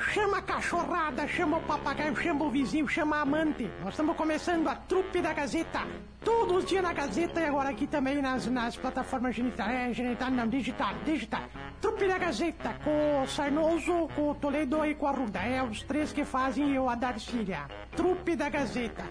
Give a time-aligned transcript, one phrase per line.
[0.00, 3.70] Chama a cachorrada, chama o papagaio, chama o vizinho, chama a amante.
[3.80, 5.80] Nós estamos começando a trupe da Gazeta.
[6.24, 9.68] Todos os dias na Gazeta e agora aqui também nas, nas plataformas genital.
[9.68, 11.42] É, genital não, digital, digital.
[11.80, 15.40] Trupe da Gazeta, com o Sarnoso, com o Toledo e com a Ruda.
[15.40, 17.66] É os três que fazem eu a Darcília.
[17.96, 19.04] Trupe da Gazeta.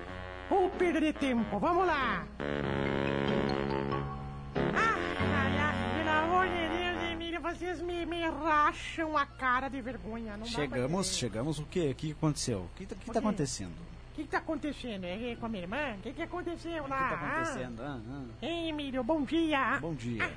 [0.50, 2.26] Vou perder tempo, vamos lá.
[7.54, 10.38] Vocês me, me racham a cara de vergonha.
[10.38, 11.90] Não Chegamos, chegamos o quê?
[11.92, 12.60] O que aconteceu?
[12.62, 13.72] O que, tá- o que tá acontecendo?
[14.12, 15.06] O que, que tá acontecendo?
[15.06, 15.94] É com a minha irmã?
[15.98, 17.10] O que, que aconteceu O lá?
[17.10, 17.82] que tá acontecendo?
[17.84, 18.24] Ah, ah.
[18.42, 19.78] Ei, Emílio, bom dia.
[19.80, 20.26] Bom dia.
[20.26, 20.32] Ah,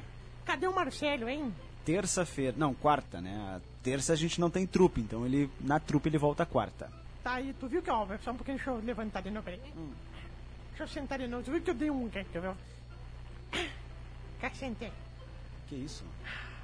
[0.45, 1.53] cadê o Marcelo, hein?
[1.85, 3.35] Terça-feira, não, quarta, né?
[3.57, 6.93] A terça a gente não tem trupe, então ele na trupe ele volta quarta.
[7.25, 9.61] Tá aí, tu viu que, ó, só um pouquinho, deixa eu levantar de novo, peraí.
[9.77, 9.91] Hum.
[10.71, 12.55] Deixa eu sentar de novo, tu viu que eu dei um, que tu viu?
[14.41, 14.93] Cá sentei.
[15.69, 16.05] Que isso?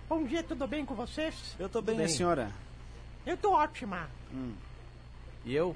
[0.08, 1.34] Bom dia, tudo bem com vocês?
[1.58, 2.06] Eu tô bem, bem.
[2.06, 2.50] a senhora?
[3.26, 4.08] Eu tô ótima.
[5.44, 5.74] E eu?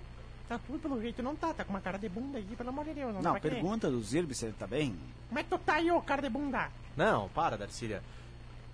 [0.49, 2.85] Tá tudo pelo jeito, não tá, tá com uma cara de bunda aí, pelo amor
[2.85, 3.15] de Deus.
[3.15, 3.55] Não, Não, querer.
[3.57, 4.97] pergunta do Zirbe se ele tá bem.
[5.29, 6.69] Como é que tu tá aí, ô cara de bunda?
[6.97, 8.03] Não, para, Darcília.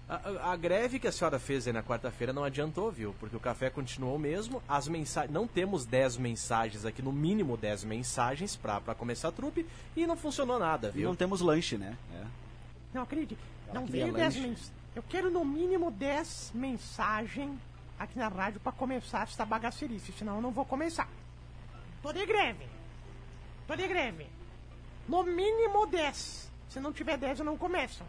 [0.09, 3.15] A, a- a greve que a senhora fez aí na quarta-feira não adiantou, viu?
[3.19, 5.33] Porque o café continuou mesmo, as mensagens.
[5.33, 10.07] Não temos 10 mensagens aqui, no mínimo 10 mensagens pra, pra começar a trupe, e
[10.07, 11.09] não funcionou nada, E viu?
[11.09, 11.97] não temos lanche, né?
[12.15, 12.25] É.
[12.95, 13.37] Não acredite,
[13.75, 14.41] não veio 10 lanche.
[14.41, 14.73] mensagens.
[14.97, 17.61] Eu quero no mínimo 10 mensagens
[17.99, 21.07] aqui na rádio pra começar essa bagacerice, senão eu não vou começar.
[22.03, 22.67] Tô de greve.
[23.67, 24.27] Tô de greve.
[25.07, 26.51] No mínimo 10.
[26.71, 28.03] Se não tiver 10, eu não começo.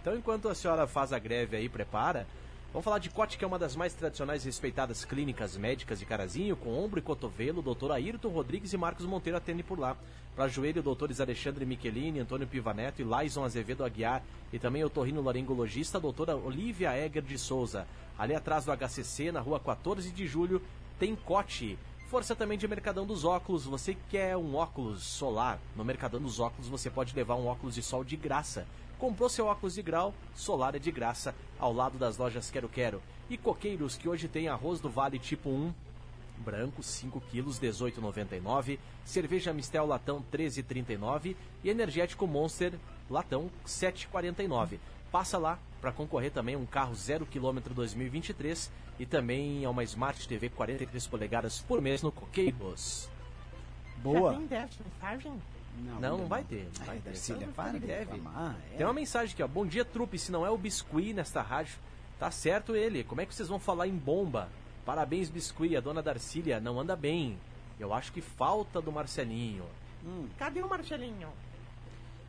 [0.00, 2.26] Então, enquanto a senhora faz a greve aí, prepara.
[2.74, 6.04] Vamos falar de Cote, que é uma das mais tradicionais e respeitadas clínicas médicas de
[6.04, 9.96] Carazinho, com ombro e cotovelo, doutor Ayrton Rodrigues e Marcos Monteiro atendem por lá.
[10.34, 14.24] Para joelho, doutores Alexandre Michelini, Antônio Pivaneto e Laison Azevedo Aguiar.
[14.52, 17.86] E também o torrino laringologista, doutora Olivia Egger de Souza.
[18.18, 20.60] Ali atrás do HCC, na rua 14 de julho,
[20.98, 21.78] tem Cote.
[22.08, 23.66] Força também de Mercadão dos Óculos.
[23.66, 25.60] Você quer um óculos solar?
[25.76, 28.66] No Mercadão dos Óculos você pode levar um óculos de sol de graça.
[28.98, 33.02] Comprou seu óculos de grau, solar é de graça, ao lado das lojas Quero Quero.
[33.28, 35.72] E Coqueiros, que hoje tem arroz do Vale tipo 1,
[36.38, 42.74] branco 5 quilos 18,99, cerveja Mistel latão 13,39 e energético Monster
[43.10, 44.78] latão 7,49.
[45.10, 49.84] Passa lá para concorrer também a um carro 0 km 2023 e também a uma
[49.84, 53.08] Smart TV 43 polegadas por mês no Coqueiros.
[53.96, 54.34] Já Boa.
[54.34, 55.53] tem 10 mensagens?
[55.76, 56.68] Não, ainda não vai ter.
[56.78, 57.10] Não vai Ai, ter.
[57.10, 58.12] Darcília, para de deve.
[58.12, 58.56] reclamar.
[58.72, 58.76] É.
[58.76, 59.48] Tem uma mensagem aqui, ó.
[59.48, 60.18] Bom dia, trupe.
[60.18, 61.76] Se não é o Biscuit nesta rádio,
[62.18, 63.02] tá certo ele.
[63.04, 64.48] Como é que vocês vão falar em bomba?
[64.86, 65.76] Parabéns, Biscuit.
[65.76, 67.38] A dona Darcília não anda bem.
[67.80, 69.64] Eu acho que falta do Marcelinho.
[70.38, 71.28] Cadê o Marcelinho?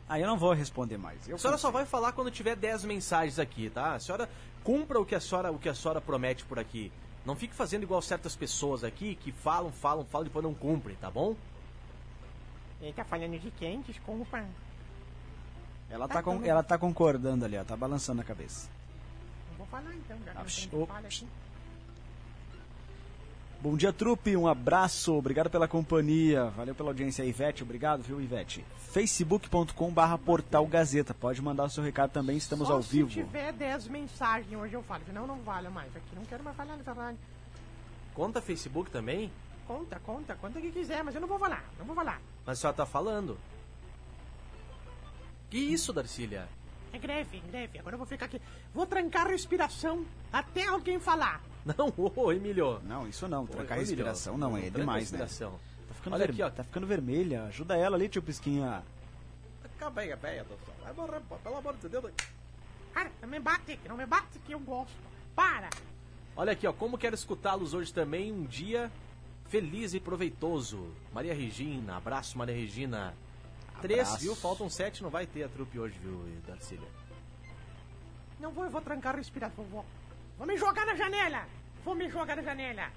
[0.08, 1.28] Ah, eu não vou responder mais.
[1.28, 1.78] Eu A senhora só consigo.
[1.78, 3.94] vai falar quando tiver 10 mensagens aqui, tá?
[3.94, 4.28] A senhora
[4.62, 6.92] cumpra o que a senhora, o que a senhora promete por aqui.
[7.24, 10.96] Não fique fazendo igual certas pessoas aqui que falam, falam, falam e depois não cumprem,
[10.96, 11.34] tá bom?
[12.80, 13.80] Ele tá falando de quem?
[13.82, 14.44] Desculpa.
[15.88, 17.64] Ela Tá tá, com- ela tá concordando ali, ó.
[17.64, 18.68] Tá balançando a cabeça.
[19.50, 21.26] Não vou falar então, já que Ah, aqui.
[23.60, 24.36] Bom dia, trupe.
[24.36, 25.14] Um abraço.
[25.14, 26.44] Obrigado pela companhia.
[26.50, 27.62] Valeu pela audiência, Ivete.
[27.62, 28.64] Obrigado, viu, Ivete?
[28.90, 31.14] facebook.com barra portal Gazeta.
[31.14, 32.36] Pode mandar o seu recado também.
[32.36, 33.08] Estamos Só ao se vivo.
[33.08, 35.94] tiver 10 mensagens hoje eu falo, senão não vale mais.
[35.96, 37.18] Aqui não quero mais falar nessa rádio.
[38.14, 39.30] Conta Facebook também,
[39.66, 42.20] Conta, conta, conta o que quiser, mas eu não vou falar, não vou falar.
[42.44, 43.36] mas a senhora tá falando.
[45.50, 46.48] Que isso, Darcília?
[46.92, 47.78] É greve, greve.
[47.78, 48.40] Agora eu vou ficar aqui.
[48.72, 51.40] Vou trancar a respiração até alguém falar.
[51.64, 52.80] Não, ô Emílio.
[52.84, 53.46] Não, isso não.
[53.46, 55.18] Trancar a respiração não é demais, né?
[55.18, 55.58] respiração.
[55.88, 56.50] Tá ficando, Olha ver- aqui, ó.
[56.50, 57.44] tá ficando vermelha.
[57.44, 58.82] Ajuda ela ali, tio Pisquinha.
[59.64, 60.74] Acabei, velha, doutor.
[60.82, 62.10] Vai morrer, pô, pelo amor de Deus.
[62.94, 64.94] Cara, não me bate, não me bate que eu gosto.
[65.34, 65.68] Para!
[66.36, 68.90] Olha aqui, ó, como quero escutá-los hoje também, um dia
[69.48, 70.92] feliz e proveitoso.
[71.12, 73.14] Maria Regina, abraço Maria Regina.
[73.80, 74.22] Três, Abraço.
[74.22, 74.34] viu?
[74.34, 76.88] Faltam sete, não vai ter a trupe hoje, viu, Darcília?
[78.40, 79.64] Não vou, eu vou trancar a respiração.
[79.64, 79.84] Vou,
[80.38, 81.46] vou me jogar na janela!
[81.84, 82.90] Vou me jogar na janela!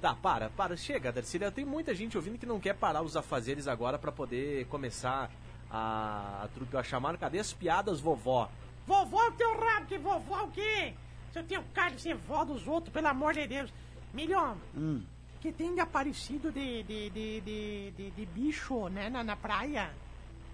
[0.00, 1.50] Tá, para, para, chega, Darcília.
[1.50, 5.30] Tem muita gente ouvindo que não quer parar os afazeres agora pra poder começar
[5.70, 7.16] a, a trupe a chamar.
[7.18, 8.48] Cadê as piadas, vovó?
[8.86, 10.94] Vovó é o teu rabo, que vovó o quê?
[11.32, 13.72] Se eu tenho cara de ser vó dos outros, pelo amor de Deus.
[14.14, 15.02] Milhão, Hum.
[15.40, 19.90] Que tem aparecido de, de, de, de, de, bicho, né, na, na praia.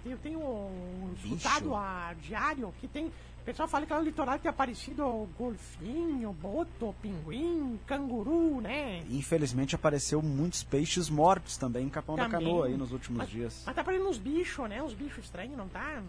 [0.05, 3.07] Eu tenho um escutado a diário que tem.
[3.07, 9.03] O pessoal fala que lá no litoral tem aparecido golfinho, boto, pinguim, canguru, né?
[9.11, 12.47] Infelizmente apareceu muitos peixes mortos também em Capão da Também.
[12.47, 13.63] Canoa aí nos últimos mas, dias.
[13.65, 14.83] Mas tá aparecendo uns bichos, né?
[14.83, 16.03] Uns bichos estranhos, não tá?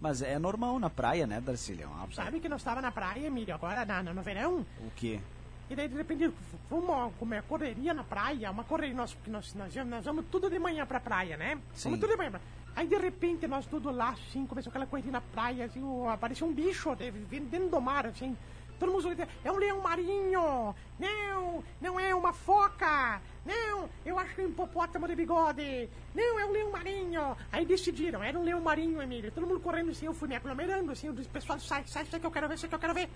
[0.00, 1.86] Mas é normal na praia, né, Darcília?
[1.86, 4.64] É Sabe que nós estava na praia, Emílio, agora na, no verão?
[4.80, 5.20] O quê?
[5.68, 6.32] E daí, de repente,
[6.68, 10.58] fomos comer correria na praia, uma correria, nós, porque nós, nós, nós vamos tudo de
[10.58, 11.58] manhã pra praia, né?
[11.74, 11.90] Sim.
[11.90, 12.40] Vamos tudo de manhã pra
[12.76, 16.46] Aí, de repente, nós tudo lá, assim, começou aquela correria na praia, assim, o- apareceu
[16.46, 16.94] um bicho
[17.28, 18.36] vindo dentro do mar, assim.
[18.78, 20.74] Todo mundo gritando, é um leão marinho!
[21.00, 23.22] Não, não é uma foca!
[23.46, 25.88] Não, eu acho que é um hipopótamo de bigode!
[26.14, 27.34] Não, é um leão marinho!
[27.50, 29.32] Aí decidiram, era um leão marinho, Emílio.
[29.32, 32.26] Todo mundo correndo assim, eu fui me aglomerando, assim, disse, pessoal, sai, sai, sai que
[32.26, 33.08] eu quero ver, sai que eu quero ver!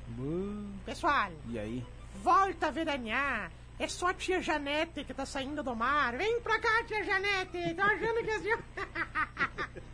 [0.87, 1.85] Pessoal, E aí?
[2.23, 3.51] Volta a veranear!
[3.79, 6.17] É só a tia Janete que tá saindo do mar.
[6.17, 7.75] Vem pra cá, tia Janete!
[7.75, 8.51] Tô achando que assim...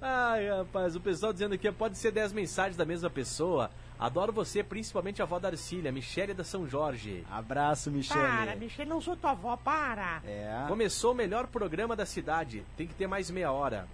[0.00, 3.70] Ai, rapaz, o pessoal dizendo aqui, pode ser 10 mensagens da mesma pessoa.
[3.98, 7.24] Adoro você, principalmente a avó da Arcília, Michele da São Jorge.
[7.30, 8.20] Abraço, Michele.
[8.20, 10.20] Para, Michele, não sou tua avó, para!
[10.26, 10.66] É.
[10.68, 12.62] Começou o melhor programa da cidade.
[12.76, 13.88] Tem que ter mais meia hora.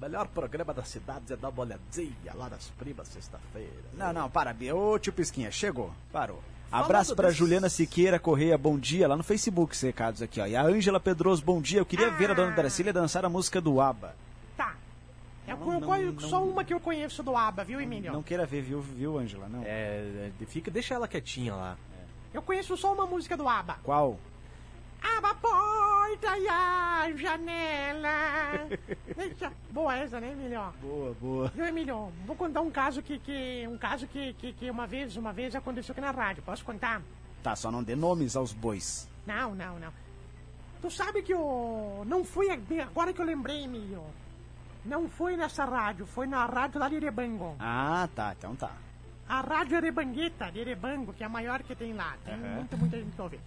[0.00, 3.70] Melhor programa da cidade é dar uma olhadinha lá nas primas sexta-feira.
[3.94, 4.74] Não, não, para, Bia.
[4.74, 5.92] Ô, tio Pisquinha, chegou.
[6.10, 6.42] Parou.
[6.70, 10.40] Falando Abraço pra desses- Juliana Siqueira Correia, bom dia, lá no Facebook, esses recados aqui,
[10.40, 10.46] ó.
[10.46, 11.80] E a Ângela Pedroso, bom dia.
[11.80, 14.14] Eu queria ver a dona Darcília dançar a música do ABBA.
[14.56, 14.74] Tá.
[15.46, 16.28] Eu Não, conheço não, não.
[16.28, 18.12] só uma que eu conheço do ABBA, viu, Emílio?
[18.12, 19.48] Não queira ver, viu, viu, Ângela?
[19.48, 19.62] Não.
[19.64, 21.76] É, é, fica, deixa ela quietinha lá.
[22.32, 23.78] Eu conheço só uma música do ABBA.
[23.82, 24.16] Qual?
[26.14, 28.68] Aba a janela.
[29.16, 30.60] Deixa- Boa essa, né, Emílio?
[30.80, 31.48] Boa, boa.
[31.54, 32.12] Viu, Emílio?
[32.26, 35.54] Vou contar um caso que, que um caso que, que, que uma vez, uma vez
[35.54, 36.42] aconteceu aqui na rádio.
[36.42, 37.00] Posso contar?
[37.42, 39.08] Tá, só não dê nomes aos bois.
[39.26, 39.92] Não, não, não.
[40.82, 42.48] Tu sabe que eu não fui
[42.80, 44.02] agora que eu lembrei, Emílio.
[44.84, 47.54] Não foi nessa rádio, foi na rádio lá de Erebango.
[47.60, 48.72] Ah, tá, então tá.
[49.28, 52.16] A rádio Erebangueta de Erebango, que é a maior que tem lá.
[52.24, 52.54] Tem Aham.
[52.54, 53.38] muita, muita gente que ouve.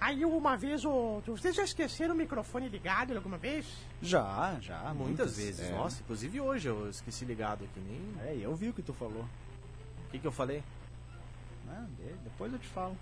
[0.00, 1.22] Aí uma vez, o...
[1.26, 3.66] vocês já esqueceram o microfone ligado alguma vez?
[4.02, 5.60] Já, já, Muitas, muitas, vezes.
[5.60, 5.70] é.
[5.72, 7.80] Nossa, inclusive hoje eu esqueci ligado aqui.
[7.80, 8.28] Nem...
[8.28, 9.24] É, eu vi o que tu falou.
[10.06, 10.62] O que, que eu falei?
[11.68, 12.96] Ah, de- depois eu te falo.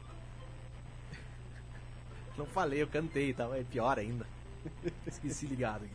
[2.38, 3.44] Não falei, eu cantei, tá?
[3.56, 4.26] É pior ainda.
[5.06, 5.94] esqueci ligado aqui.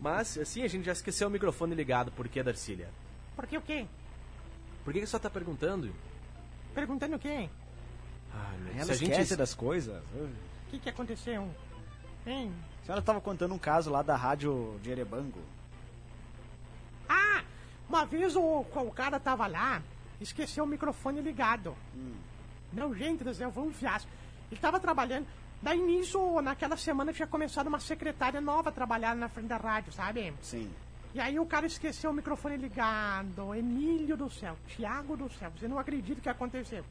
[0.00, 2.12] Mas, assim, a gente já esqueceu o microfone ligado.
[2.12, 2.88] Por que, Darcília?
[3.34, 3.86] Porque o quê?
[4.84, 5.92] Por que que você tá perguntando?
[6.74, 7.48] Perguntando o quê?
[8.64, 10.02] Meu Ela se a gente esquece das coisas.
[10.14, 11.48] O que, que aconteceu?
[12.26, 12.52] Hein?
[12.82, 15.40] A senhora tava contando um caso lá da rádio de Erebango.
[17.08, 17.42] Ah!
[17.88, 19.82] Uma vez o, o cara tava lá,
[20.20, 21.76] esqueceu o microfone ligado.
[22.72, 24.10] Não, gente do céu, foi um fiasco.
[24.50, 25.26] Ele tava trabalhando.
[25.60, 29.92] Daí nisso, naquela semana tinha começado uma secretária nova a trabalhar na frente da rádio,
[29.92, 30.32] sabe?
[30.42, 30.70] Sim.
[31.14, 33.54] E aí o cara esqueceu o microfone ligado.
[33.54, 36.84] Emílio do céu, Tiago do céu, você não acredita o que aconteceu.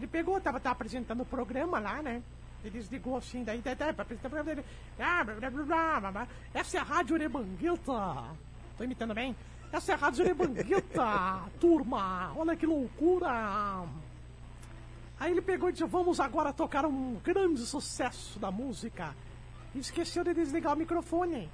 [0.00, 2.22] Ele pegou, tava, tava apresentando o programa lá, né?
[2.64, 4.66] Ele desligou assim, daí, daí, daí pra apresentar o programa dele.
[4.98, 6.28] Ah, blá, blá, blá, blá, blá.
[6.54, 8.24] Essa é a Rádio Urebangueta.
[8.78, 9.36] Tô imitando bem?
[9.70, 12.32] Essa é a Rádio Urebangueta, turma.
[12.34, 13.84] Olha que loucura.
[15.18, 19.14] Aí ele pegou e disse, vamos agora tocar um grande sucesso da música.
[19.74, 21.46] E esqueceu de desligar o microfone.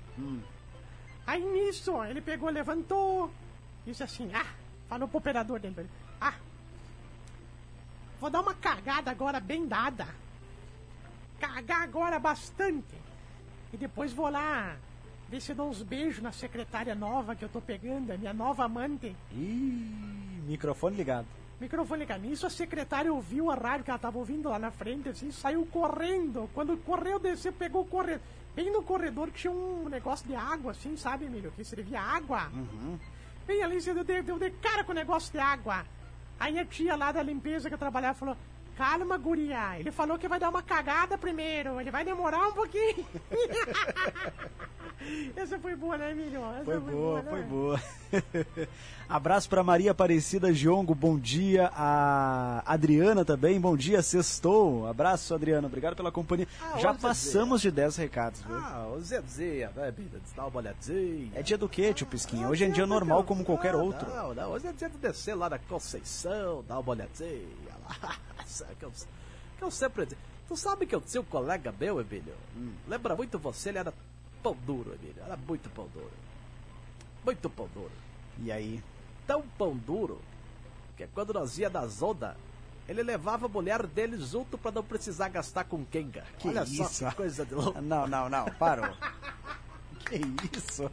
[1.26, 3.28] Aí nisso, ele pegou, levantou,
[3.84, 4.54] disse assim, ah,
[4.88, 5.90] falou pro operador dele,
[6.20, 6.34] ah,
[8.20, 10.06] vou dar uma cagada agora bem dada.
[11.38, 12.94] Cagar agora bastante.
[13.72, 14.76] E depois vou lá
[15.28, 18.32] ver se eu dou uns beijos na secretária nova que eu tô pegando, a minha
[18.32, 19.14] nova amante.
[19.32, 21.26] Ih, microfone ligado.
[21.60, 22.22] Microfone ligado.
[22.22, 25.66] Nisso a secretária ouviu a rádio que ela tava ouvindo lá na frente, assim, saiu
[25.66, 26.48] correndo.
[26.54, 28.20] Quando correu, desceu, pegou correndo.
[28.54, 31.52] Bem no corredor que tinha um negócio de água, assim, sabe, Emílio?
[31.52, 32.50] Que servia água.
[33.46, 35.84] Bem ali, você deu, deu de cara com o negócio de água.
[36.38, 38.36] Aí a tia lá da limpeza que eu trabalhava falou:
[38.76, 39.78] Calma, guria.
[39.78, 41.80] Ele falou que vai dar uma cagada primeiro.
[41.80, 43.06] Ele vai demorar um pouquinho.
[45.36, 46.40] Essa foi boa, né, Emílio?
[46.54, 47.30] Essa Foi boa, né?
[47.30, 47.80] foi boa.
[49.08, 51.70] Abraço pra Maria Aparecida Giongo, bom dia.
[51.72, 54.86] A Adriana também, bom dia, sextou.
[54.88, 56.48] Abraço, Adriana, obrigado pela companhia.
[56.60, 58.56] Ah, Já passamos de 10 recados, viu?
[58.56, 60.18] Ah, o Zezinha, né, vida?
[60.34, 61.30] Dá uma olhadinha.
[61.34, 62.48] É dia do quê, tio Pisquinha?
[62.48, 64.08] Hoje é dia normal como qualquer Não, outro.
[64.12, 67.75] Não, não, hoje é dia de descer lá na Conceição, dar uma olhadinha.
[68.78, 70.20] Que, eu, sempre digo.
[70.48, 72.34] Tu sabe que eu tinha um colega meu, Emílio?
[72.86, 73.92] Lembra muito você, ele era
[74.42, 75.22] pão duro, Emílio.
[75.24, 76.12] Era muito pão duro.
[77.24, 77.92] Muito pão duro.
[78.38, 78.82] E aí?
[79.26, 80.20] Tão pão duro
[80.96, 82.36] que quando nós ia nas ondas,
[82.88, 86.24] ele levava a mulher dele junto pra não precisar gastar com quenga.
[86.38, 86.84] Que Olha isso?
[86.84, 87.80] só que coisa de louco.
[87.80, 88.94] Não, não, não, parou.
[90.06, 90.20] que
[90.56, 90.90] isso?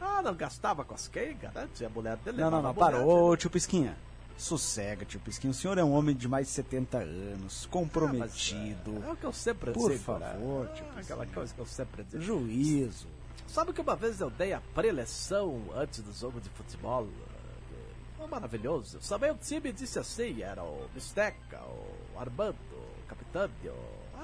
[0.00, 1.68] Ah, não gastava com as quengas, né?
[1.74, 2.38] Tinha a mulher dele.
[2.40, 3.30] Não, não, não, parou.
[3.30, 3.96] Ô, tio Pisquinha.
[4.40, 5.50] Sossega, tio Pisquinha.
[5.50, 9.02] O senhor é um homem de mais de 70 anos, comprometido.
[9.06, 9.98] É o que eu sempre Por né?
[9.98, 12.22] favor, tio Ah, Aquela coisa que eu sempre digo.
[12.22, 13.06] Juízo.
[13.46, 17.06] Sabe que uma vez eu dei a preleção antes do jogo de futebol?
[17.06, 18.98] eh, Oh, maravilhoso.
[19.08, 23.74] Também o time disse assim, era o Bisteca, o Armando, o Capitânio,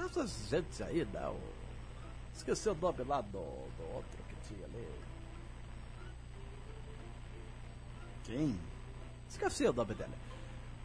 [0.05, 1.27] essas gente aí, né?
[1.27, 1.39] O...
[2.35, 4.87] Esqueci o nome lá do, do outro que tinha ali.
[8.23, 8.59] Quem?
[9.29, 10.13] Esqueci o nome dele.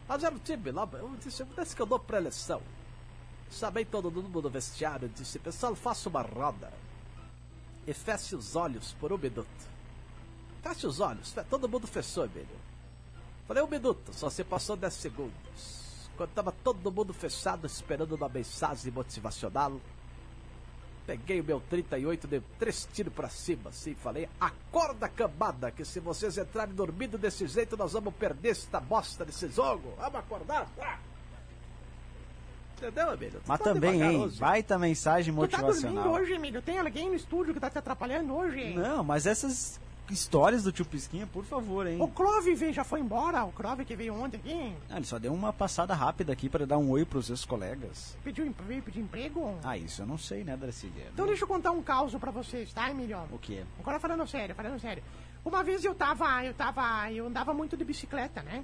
[0.07, 2.61] Mas era o time lá, eu disse, desse que eu dou pré-eleição.
[3.49, 6.71] Chamei todo mundo no vestiário e disse, pessoal, faça uma roda.
[7.85, 9.47] E feche os olhos por um minuto.
[10.61, 12.63] Feche os olhos, todo mundo fechou, Emílio.
[13.47, 16.09] Falei um minuto, só você passou 10 segundos.
[16.15, 19.79] Quando tava todo mundo fechado, esperando uma mensagem motivacional,
[21.05, 25.99] peguei o meu 38, dei três tiros pra cima, assim, falei, acorda cambada, que se
[25.99, 29.93] vocês entrarem dormindo desse jeito, nós vamos perder esta bosta desse jogo.
[29.97, 30.67] Vamos acordar?
[30.79, 30.97] Ah!
[32.77, 33.17] Entendeu?
[33.17, 34.31] Tu Mas tá também, hein?
[34.37, 36.13] Baita mensagem Tu tá dormindo motivacional.
[36.13, 36.61] hoje, Emílio?
[36.61, 38.73] Tem alguém no estúdio que tá te atrapalhando hoje?
[38.73, 39.79] Não, mas essas
[40.09, 42.01] histórias do tio Pisquinha, por favor, hein?
[42.01, 43.43] O Clove veio, já foi embora?
[43.43, 44.75] O Clove que veio ontem aqui?
[44.89, 48.17] Ah, ele só deu uma passada rápida aqui pra dar um oi pros seus colegas.
[48.23, 49.57] Pediu, veio pedir emprego?
[49.63, 51.09] Ah, isso eu não sei, né, Dracília?
[51.13, 53.17] Então deixa eu contar um caos pra vocês, tá, Emílio?
[53.31, 53.63] O quê?
[53.79, 55.03] Agora falando sério, falando sério.
[55.45, 58.63] Uma vez eu tava, eu tava, eu andava muito de bicicleta, né?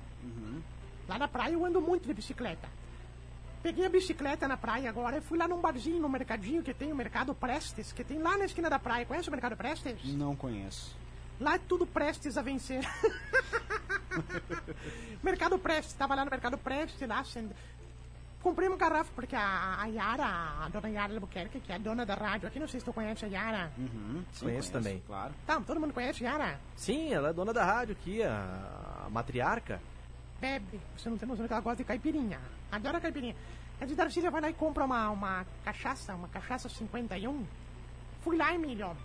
[1.07, 2.69] Lá na praia eu ando muito de bicicleta.
[3.61, 6.93] Peguei a bicicleta na praia agora e fui lá num barzinho, num mercadinho que tem
[6.93, 9.05] o Mercado Prestes, que tem lá na esquina da praia.
[9.05, 10.01] Conhece o Mercado Prestes?
[10.13, 10.95] Não conheço.
[11.39, 12.83] Lá é tudo prestes a vencer.
[15.23, 17.55] mercado Prestes, tava lá no Mercado Prestes, lá sendo...
[18.41, 22.05] Comprei uma garrafa, porque a, a Yara, a dona Yara Albuquerque, que é a dona
[22.05, 23.69] da rádio aqui, não sei se tu conhece a Yara.
[23.77, 25.03] Uhum, sim, Conheço também.
[25.05, 25.33] Claro.
[25.45, 26.59] Tá, todo mundo conhece a Yara?
[26.73, 29.81] Sim, ela é dona da rádio aqui, a, a matriarca.
[30.39, 32.39] Bebe, você não tem noção que ela gosta de caipirinha.
[32.71, 33.35] Adora caipirinha.
[33.81, 37.45] A de Darcília vai lá e compra uma, uma cachaça, uma cachaça 51.
[38.21, 38.95] Fui lá, Emílio.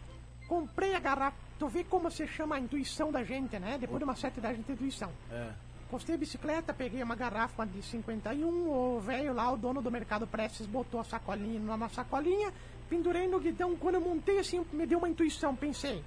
[0.49, 1.37] Comprei a garrafa.
[1.59, 3.79] Tu vê como se chama a intuição da gente, né?
[3.79, 5.11] Depois de uma certa idade, a gente tem intuição.
[5.31, 5.53] É.
[5.91, 10.27] Postei a bicicleta, peguei uma garrafa de 51, o velho lá, o dono do mercado
[10.27, 12.53] Prestes, botou a sacolinha numa sacolinha,
[12.89, 13.77] pendurei no guidão.
[13.77, 16.03] Quando eu montei assim, me deu uma intuição, pensei,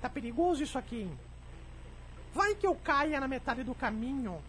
[0.00, 1.10] tá perigoso isso aqui.
[2.32, 4.40] Vai que eu caia na metade do caminho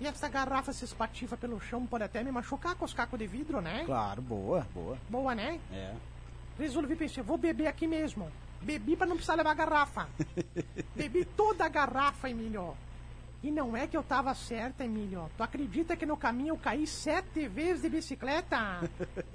[0.00, 3.26] e essa garrafa se espatifa pelo chão, pode até me machucar com os cacos de
[3.26, 3.84] vidro, né?
[3.86, 4.98] Claro, boa, boa.
[5.08, 5.60] Boa, né?
[5.72, 5.94] É.
[6.58, 8.28] Resolvi pensar, vou beber aqui mesmo.
[8.62, 10.08] Bebi pra não precisar levar a garrafa.
[10.94, 12.74] Bebi toda a garrafa, Emílio.
[13.42, 15.30] E não é que eu tava certa, Emílio.
[15.36, 18.88] Tu acredita que no caminho eu caí sete vezes de bicicleta?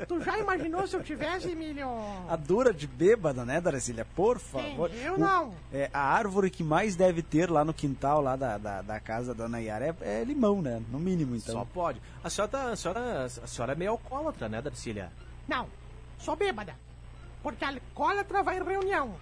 [0.07, 1.88] Tu já imaginou se eu tivesse, Emílio?
[2.27, 4.07] A dura de bêbada, né, Darcília?
[4.15, 4.89] Por favor.
[4.95, 5.53] Eu O- não.
[5.71, 9.35] É, a árvore que mais deve ter lá no quintal lá da, da, da casa
[9.35, 10.81] da Dona Yara é, é limão, né?
[10.89, 11.53] No mínimo, então.
[11.53, 12.01] Só pode.
[12.23, 15.11] A senhora, tá, a, senhora, a senhora é meio alcoólatra, né, Darcília?
[15.47, 15.67] Não,
[16.17, 16.73] sou bêbada.
[17.41, 19.15] Porque alcoólatra vai em reunião.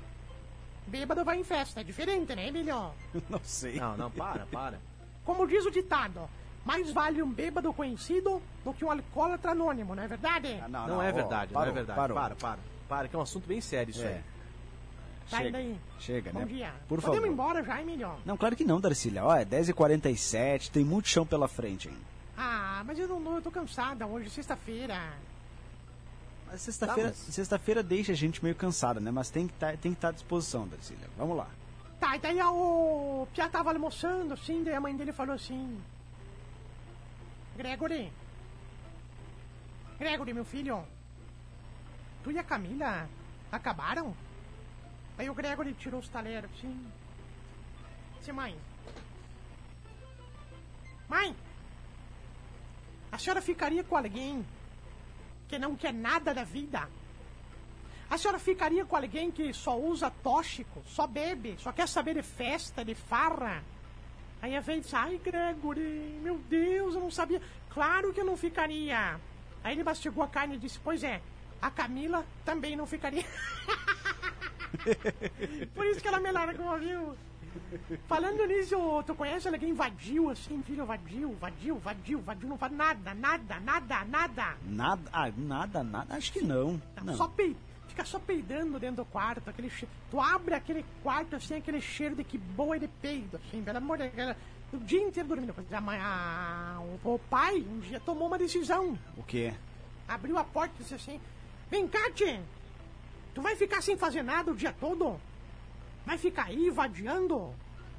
[0.88, 1.82] Bêbado vai em festa.
[1.82, 2.92] É diferente, né, Emílio?
[3.30, 3.76] Não sei.
[3.76, 4.80] Não, não, para, para.
[5.26, 6.22] Como diz o ditado,
[6.66, 10.58] mais vale um bêbado conhecido do que um alcoólatra anônimo, não é verdade?
[10.64, 12.00] Ah, Não, é ó, verdade, parou, não é verdade.
[12.00, 12.16] Parou.
[12.18, 12.60] Para, para.
[12.88, 14.08] Para, que é um assunto bem sério isso É.
[14.08, 14.22] aí.
[15.30, 15.80] Tá Chega, indo aí.
[16.00, 16.46] chega, Bom né?
[16.46, 16.74] dia.
[16.88, 17.28] Por Podemos favor.
[17.28, 18.18] ir embora já, hein, melhor?
[18.26, 19.26] Não, claro que não, Darcília.
[19.26, 21.98] Ó, é 10h47, tem muito chão pela frente, hein?
[22.38, 24.98] Ah, mas eu não eu tô cansada hoje, sexta-feira.
[26.50, 29.12] Mas sexta-feira Tá, mas- sexta-feira deixa a gente meio cansada, né?
[29.12, 31.08] Mas tem que tá, tem que estar à disposição, Darcília.
[31.18, 31.48] Vamos lá.
[32.00, 35.82] Tá, e daí o Pia tava almoçando, assim, daí a mãe dele falou assim...
[37.58, 38.12] Gregory.
[39.98, 40.84] Gregory, meu filho.
[42.24, 43.10] Tu e a Camila
[43.52, 44.16] acabaram?
[45.18, 46.86] Aí o Gregory tirou os talheres, assim...
[48.20, 48.56] Disse, mãe...
[51.10, 51.36] Mãe!
[53.12, 54.46] A senhora ficaria com alguém
[55.48, 56.88] que não quer nada da vida?
[58.10, 62.24] A senhora ficaria com alguém que só usa tóxico, só bebe, só quer saber de
[62.24, 63.64] festa, de farra?
[64.42, 67.42] Aí a disse, ai Gregory, meu Deus, eu não sabia.
[67.70, 69.20] Claro que eu não ficaria.
[69.64, 71.22] Aí ele mastigou a carne e disse, pois é,
[71.62, 73.26] a Camila também não ficaria.
[75.74, 77.16] Por isso que ela me largou, viu?
[78.08, 83.14] Falando nisso, tu conhece alguém vadio assim, filho vadio, vadio, vadio, vadio, não faz nada,
[83.14, 84.58] nada, nada, nada.
[84.66, 86.16] Nada, ah, nada, nada.
[86.16, 86.82] Acho que não.
[87.04, 87.16] Não.
[87.16, 87.56] Só pei...
[87.88, 89.88] Fica só peidando dentro do quarto, aquele che...
[90.12, 93.98] Tu abre aquele quarto assim, aquele cheiro de que boa de peido, assim, pelo amor
[93.98, 94.36] de Deus.
[94.74, 95.56] O dia inteiro dormindo.
[95.72, 96.80] A mãe, a...
[97.04, 98.98] o, o pai um dia tomou uma decisão.
[99.16, 99.54] O quê?
[100.08, 101.20] Abriu a porta e disse assim:
[101.70, 102.40] Vem cá, tchê.
[103.34, 105.20] Tu vai ficar sem fazer nada o dia todo?
[106.08, 107.54] Vai ficar aí vadiando?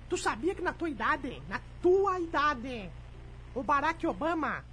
[0.09, 2.89] Tu sabia que na tua idade, na tua idade,
[3.55, 4.65] o Barack Obama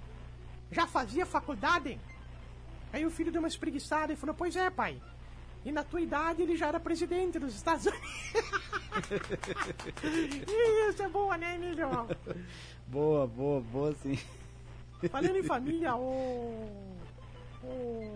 [0.72, 2.00] já fazia faculdade?
[2.94, 5.02] Aí o filho deu uma espreguiçada e falou: Pois é, pai.
[5.66, 8.10] E na tua idade ele já era presidente dos Estados Unidos.
[10.88, 11.90] Isso é boa, né, Emílio?
[12.86, 14.18] Boa, boa, boa sim.
[15.10, 16.96] Falando em família, o.
[17.62, 18.14] O.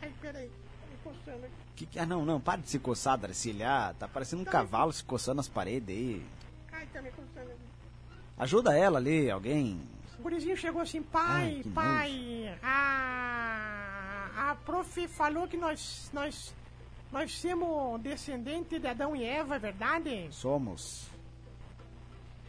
[0.00, 0.50] Ai, peraí.
[1.10, 1.54] Me coçando aqui.
[1.76, 3.68] Que que- ah, não, não, para de se coçar, Darcília.
[3.70, 6.26] Ah, tá parecendo um cavalo se coçando as paredes aí.
[6.72, 7.60] Ai, tá me coçando aqui.
[8.38, 9.80] Ajuda ela ali, alguém.
[10.18, 16.52] O gurizinho chegou assim, pai, Ai, pai, a, a prof falou que nós, nós,
[17.12, 20.28] nós somos descendentes de Adão e Eva, é verdade?
[20.32, 21.08] Somos.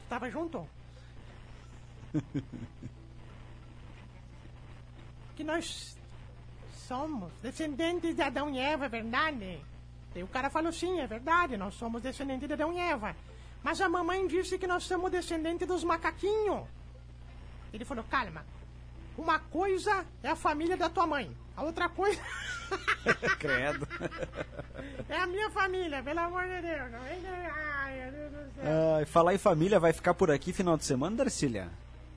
[0.09, 0.67] Tava junto?
[5.35, 5.95] que nós
[6.89, 9.59] somos descendentes de Adão e Eva, é verdade?
[10.15, 13.15] O cara falou sim, é verdade, nós somos descendentes de Adão e Eva.
[13.61, 16.67] Mas a mamãe disse que nós somos descendentes dos macaquinhos.
[17.71, 18.43] Ele falou, calma.
[19.15, 21.29] Uma coisa é a família da tua mãe.
[21.55, 22.19] A outra coisa
[23.37, 23.87] Credo.
[25.07, 26.91] é a minha família, pelo amor de Deus.
[26.93, 28.63] Ai, meu Deus do céu.
[28.63, 31.69] Ah, falar em família, vai ficar por aqui final de semana, Darcília?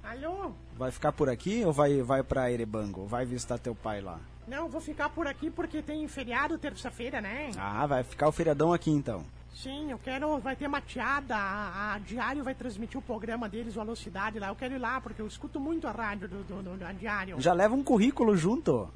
[0.03, 0.53] Alô?
[0.79, 3.05] Vai ficar por aqui ou vai, vai pra Erebango?
[3.07, 4.19] Vai visitar teu pai lá?
[4.47, 7.51] Não, vou ficar por aqui porque tem feriado terça-feira, né?
[7.57, 9.25] Ah, vai ficar o feriadão aqui então.
[9.55, 10.39] Sim, eu quero.
[10.39, 11.37] Vai ter mateada.
[11.37, 14.49] A, a Diário vai transmitir o programa deles, o Alô Cidade lá.
[14.49, 17.41] Eu quero ir lá porque eu escuto muito a rádio do, do, do- da Diário.
[17.41, 18.89] Já leva um currículo junto.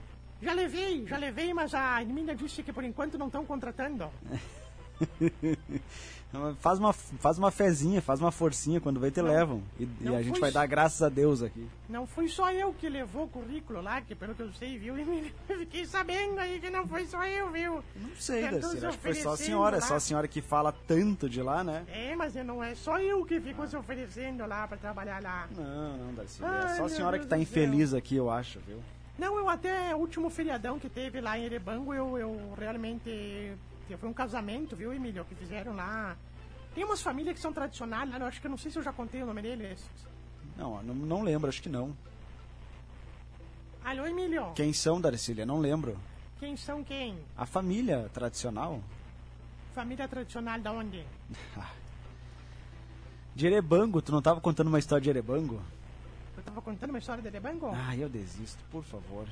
[0.43, 4.11] Já levei, já levei, mas a menina disse que por enquanto não estão contratando.
[6.59, 9.63] Faz uma, faz uma fezinha, faz uma forcinha, quando vem te levam.
[9.79, 11.67] E, e não a gente vai dar graças a Deus aqui.
[11.89, 14.97] Não fui só eu que levou o currículo lá, que pelo que eu sei, viu?
[15.49, 17.83] Eu fiquei sabendo aí que não foi só eu, viu?
[17.95, 19.83] Não sei, Darcília, acho que foi só a senhora, lá.
[19.83, 21.85] só a senhora que fala tanto de lá, né?
[21.89, 25.49] É, mas não é só eu que fico se oferecendo lá pra trabalhar lá.
[25.57, 28.59] Não, não, Darcília, Ai, é só a senhora Deus que tá infeliz aqui, eu acho,
[28.61, 28.79] viu?
[29.19, 33.53] Não, eu até o último feriadão que teve lá em Erebango, eu, eu realmente.
[33.95, 36.17] Foi um casamento, viu, Emílio, que fizeram lá.
[36.75, 38.83] Tem umas famílias que são tradicionais lá, eu acho que eu não sei se eu
[38.83, 39.85] já contei o nome deles.
[40.57, 41.97] Não, não, não lembro, acho que não.
[43.85, 44.53] Alô, Emílio?
[44.55, 45.47] Quem são, Darcília?
[45.47, 45.97] Não lembro.
[46.39, 47.19] Quem são quem?
[47.37, 48.83] A família tradicional?
[49.75, 51.05] Família tradicional da onde?
[53.37, 55.61] De Erebango, tu não tava contando uma história de Erebango?
[56.37, 57.71] Eu tava contando uma história de Erebango?
[57.71, 59.29] Ah, eu desisto, por favor.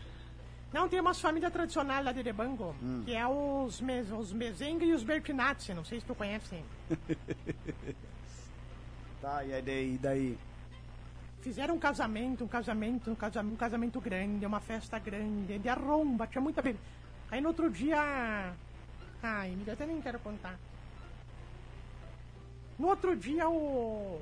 [0.75, 3.05] Não, tem umas famílias tradicionais lá de Erebango, Hum.
[3.05, 6.61] que é os, mes, os Mezenga e os Bertinazzi, não sei se tu conhece.
[9.23, 10.39] Tá, e aí, e daí?
[11.41, 16.27] Fizeram um casamento, um casamento, um casamento, um casamento grande, uma festa grande, de arromba,
[16.27, 16.85] tinha muita bebida.
[17.31, 18.53] Aí no outro dia.
[19.23, 20.59] Ai, eu até nem quero contar.
[22.79, 24.21] No outro dia o.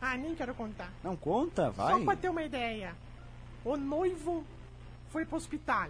[0.00, 0.90] Ah, nem quero contar.
[1.04, 1.96] Não conta, vai.
[1.96, 2.96] Só pra ter uma ideia.
[3.64, 4.44] O noivo
[5.10, 5.88] foi pro hospital.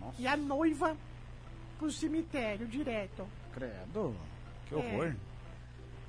[0.00, 0.96] Nossa, E a noiva
[1.78, 3.26] pro cemitério direto.
[3.52, 4.14] credo.
[4.68, 4.78] Que É.
[4.78, 5.14] horror.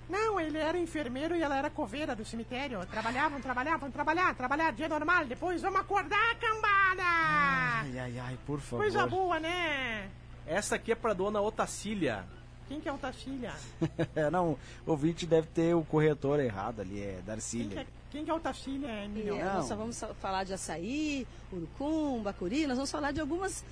[0.09, 2.83] Não, ele era enfermeiro e ela era coveira do cemitério.
[2.87, 5.25] Trabalhavam, trabalhavam, trabalhar, trabalhar, dia normal.
[5.25, 7.03] Depois vamos acordar, cambada!
[7.03, 8.83] Ai, ai, ai, por favor.
[8.83, 10.09] Coisa boa, né?
[10.47, 12.25] Essa aqui é pra dona Otacília.
[12.67, 13.53] Quem que é o Tacília?
[14.15, 14.51] É, não,
[14.85, 17.87] o ouvinte deve ter o corretor errado ali, é Quem que Darcília.
[18.09, 19.35] É, quem que é o Tacília, Emílio?
[19.35, 23.63] É, nós só vamos falar de açaí, urucum, bacuri, nós vamos falar de algumas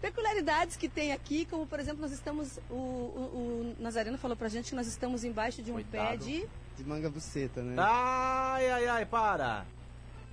[0.00, 4.48] peculiaridades que tem aqui, como por exemplo, nós estamos, o, o, o Nazareno falou pra
[4.48, 6.18] gente que nós estamos embaixo de um pé Cuidado.
[6.24, 6.46] de...
[6.76, 7.76] De manga buceta, né?
[7.78, 9.64] Ai, ai, ai, para.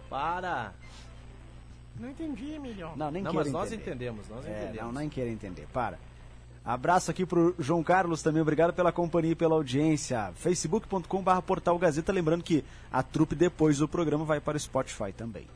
[0.10, 0.74] Para.
[2.00, 2.92] Não entendi, Emílio.
[2.96, 3.92] Não, nem não, mas nós entender.
[3.92, 4.94] entendemos, nós É, entendemos.
[4.94, 5.68] não, nem quero entender.
[5.72, 6.00] Para.
[6.64, 10.32] Abraço aqui pro João Carlos também, obrigado pela companhia e pela audiência.
[10.36, 15.48] facebook.com.br Portal Gazeta, lembrando que a trupe depois do programa vai para o Spotify também.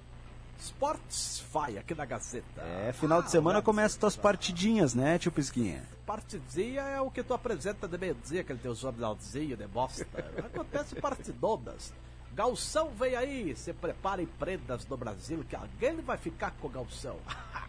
[0.59, 2.61] Spotify aqui na Gazeta.
[2.61, 5.83] É, final de semana começam tuas partidinhas, né, tio Pisquinha?
[6.07, 10.07] Partidinha é o que tu apresenta de meio-dia, aquele teu jornalzinho de bosta.
[10.43, 11.93] Acontece partidonas.
[12.33, 17.17] Galção vem aí, se preparem prendas do Brasil, que alguém vai ficar com o Galção.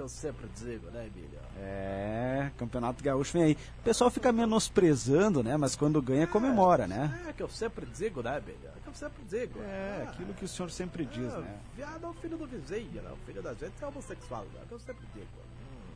[0.00, 1.38] é o que eu sempre digo, né, Emílio?
[1.58, 3.58] É, Campeonato Gaúcho vem aí.
[3.80, 7.22] O pessoal fica menosprezando, né, mas quando ganha comemora, né?
[7.26, 8.68] É o que eu sempre digo, né, Emílio?
[8.74, 9.60] É o que eu sempre digo.
[9.62, 11.58] É, aquilo que o senhor sempre diz, É, né?
[11.76, 13.10] Viado é o filho do vizinho, né?
[13.12, 14.60] O filho da gente é homossexual, né?
[14.60, 15.26] É o que eu sempre digo.
[15.36, 15.92] Hum.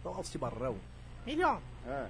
[0.00, 0.76] Então, ao chimarrão.
[1.26, 2.08] Emílio, É.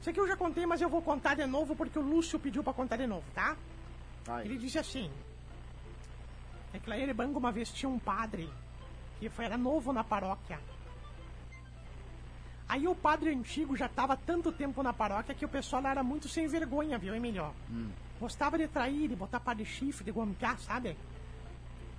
[0.00, 2.64] isso aqui eu já contei, mas eu vou contar de novo porque o Lúcio pediu
[2.64, 3.56] pra contar de novo, tá?
[4.28, 4.44] Ai.
[4.46, 5.10] Ele disse assim:
[6.74, 8.50] É que lá em Erebango uma vez tinha um padre
[9.18, 10.58] que foi, era novo na paróquia.
[12.68, 16.28] Aí o padre antigo já estava tanto tempo na paróquia que o pessoal era muito
[16.28, 17.52] sem vergonha, viu, Emílio?
[18.18, 20.96] Gostava de trair, de botar pá de chifre, de guampiar, sabe?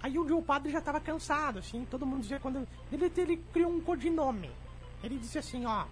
[0.01, 2.67] Aí um dia o padre já estava cansado, assim, todo mundo dizia quando.
[2.91, 4.51] Ele, ele criou um codinome.
[5.03, 5.85] Ele disse assim, ó.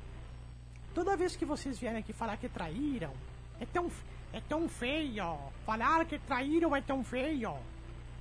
[0.94, 3.14] Toda vez que vocês vierem aqui falar que traíram,
[3.60, 3.90] é tão,
[4.34, 5.38] é tão feio.
[5.66, 7.56] Falar que traíram é tão feio.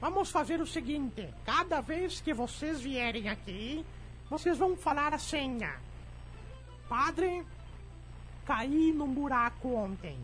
[0.05, 3.83] Vamos fazer o seguinte: cada vez que vocês vierem aqui,
[4.29, 5.77] vocês vão falar a senha.
[6.87, 7.43] Padre,
[8.45, 10.19] caí num buraco ontem.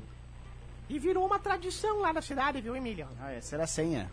[0.86, 3.08] E virou uma tradição lá na cidade, viu, Emílio?
[3.18, 4.10] Ah, essa era a senha.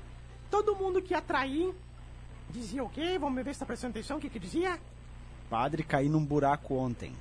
[0.50, 1.76] Todo mundo que ia trair
[2.50, 3.18] dizia o quê?
[3.20, 4.20] Vamos ver se tá prestando atenção.
[4.20, 4.80] O que que dizia?
[5.50, 7.14] Padre, caí num buraco ontem.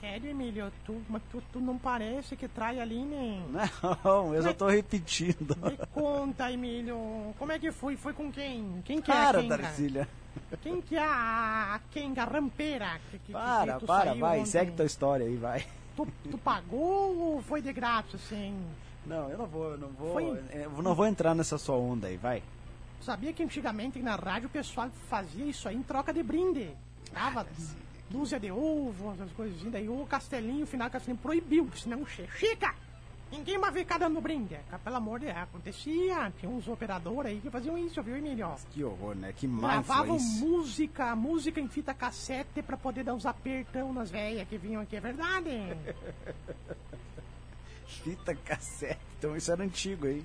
[0.00, 3.40] Sério, Emílio, tu, mas tu, tu não parece que trai ali, nem.
[4.04, 5.56] Não, eu só tô repetindo.
[5.62, 6.96] Me conta, Emílio,
[7.38, 7.96] como é que foi?
[7.96, 8.82] Foi com quem?
[8.84, 9.58] Quem que é Para, a Kenga?
[9.58, 10.08] Darcília.
[10.62, 13.00] Quem que é a Kenga rampeira?
[13.10, 14.50] Que, que, que Para, tu para, vai, ontem?
[14.50, 15.64] segue tua história aí, vai.
[15.94, 18.58] Tu, tu pagou ou foi de grátis, assim?
[19.06, 20.12] Não, eu não vou, eu não vou.
[20.14, 22.42] Foi- Eu não vou entrar nessa sua onda aí, vai.
[23.02, 26.70] Sabia que antigamente na rádio o pessoal fazia isso aí em troca de brinde?
[27.12, 27.44] Dava
[28.10, 29.72] dúzia de ovo, essas coisinhas.
[29.72, 32.74] Daí o Castelinho, o final do Castelinho proibiu, senão che- Chica!
[33.30, 34.58] Ninguém vai ficar dando brinde.
[34.84, 36.30] Pelo amor de Deus, acontecia.
[36.38, 38.46] Tinha uns operadores aí que faziam isso, viu, Emílio?
[38.72, 39.32] Que horror, né?
[39.34, 44.46] Que má Gravavam música, música em fita cassete pra poder dar uns apertão nas velhas
[44.46, 45.48] que vinham aqui, é verdade?
[47.88, 49.00] Fita cassete.
[49.18, 50.22] Então isso era antigo aí.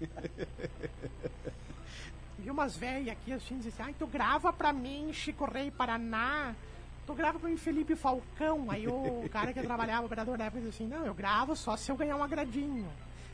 [2.46, 6.54] Vi umas velhas aqui assim, dizem assim, ai, tu grava pra mim, Chico Rei Paraná.
[7.04, 8.66] Tu grava pra mim, Felipe Falcão.
[8.70, 11.76] Aí o cara que trabalhava, o operador da época, disse assim, não, eu gravo só
[11.76, 12.86] se eu ganhar um agradinho.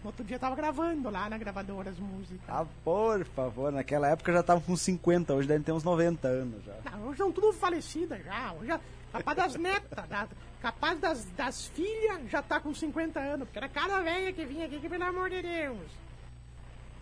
[0.02, 2.40] No outro dia eu tava gravando lá na gravadora as músicas.
[2.48, 6.64] Ah, por favor, naquela época já estavam com 50, hoje devem ter uns 90 anos
[6.64, 6.72] já.
[6.90, 8.54] Não, hoje são tudo falecidas já.
[8.54, 8.80] Hoje, já-
[9.12, 10.28] capaz das netas, da-
[10.62, 13.44] capaz das, das filhas já tá com 50 anos.
[13.46, 15.86] Porque era cada velha que vinha aqui, que pelo amor de Deus.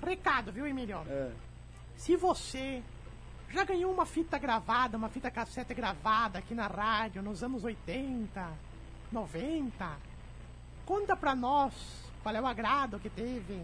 [0.04, 0.98] Recado, viu, Emílio?
[1.08, 1.30] É.
[2.00, 2.82] Se você
[3.50, 8.48] já ganhou uma fita gravada, uma fita cassete gravada aqui na rádio nos anos 80,
[9.12, 9.90] 90,
[10.86, 11.74] conta pra nós
[12.22, 13.62] qual é o agrado que teve.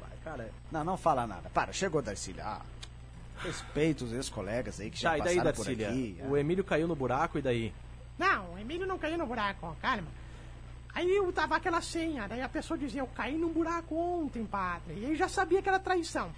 [0.00, 0.50] Vai, cara.
[0.72, 1.48] Não, não fala nada.
[1.50, 2.44] Para, chegou Darcília.
[2.44, 2.62] Ah,
[3.38, 5.88] respeito os ex-colegas aí que já Tá, e daí, passaram por Darcília?
[5.88, 6.18] aqui.
[6.28, 7.72] O Emílio caiu no buraco e daí?
[8.18, 10.08] Não, o Emílio não caiu no buraco, calma.
[10.94, 14.94] Aí eu tava aquela senha, daí a pessoa dizia, eu caí num buraco ontem, padre.
[14.98, 16.30] E aí já sabia que era traição.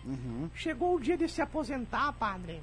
[0.54, 2.62] Chegou o dia de se aposentar, padre.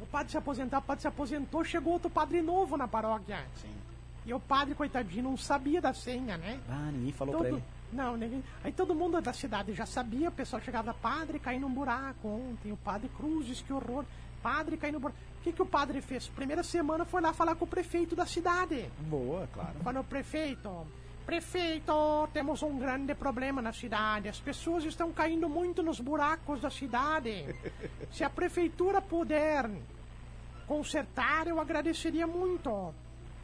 [0.00, 3.44] O padre se aposentar, o padre se aposentou, chegou outro padre novo na paróquia.
[3.60, 3.74] Sim.
[4.24, 6.58] E o padre, coitadinho, não sabia da senha, né?
[6.68, 7.62] Ah, ninguém falou pra ele.
[7.92, 8.42] Não, ninguém.
[8.62, 12.72] Aí todo mundo da cidade já sabia, o pessoal chegava, padre, caiu num buraco ontem,
[12.72, 14.04] o padre Cruzes, que horror.
[14.42, 15.18] Padre caiu num buraco.
[15.40, 16.28] O que, que o padre fez?
[16.28, 18.90] Primeira semana foi lá falar com o prefeito da cidade.
[19.08, 19.78] Boa, claro.
[19.82, 20.86] Falou, prefeito,
[21.24, 24.28] prefeito, temos um grande problema na cidade.
[24.28, 27.46] As pessoas estão caindo muito nos buracos da cidade.
[28.12, 29.70] Se a prefeitura puder
[30.66, 32.94] consertar, eu agradeceria muito.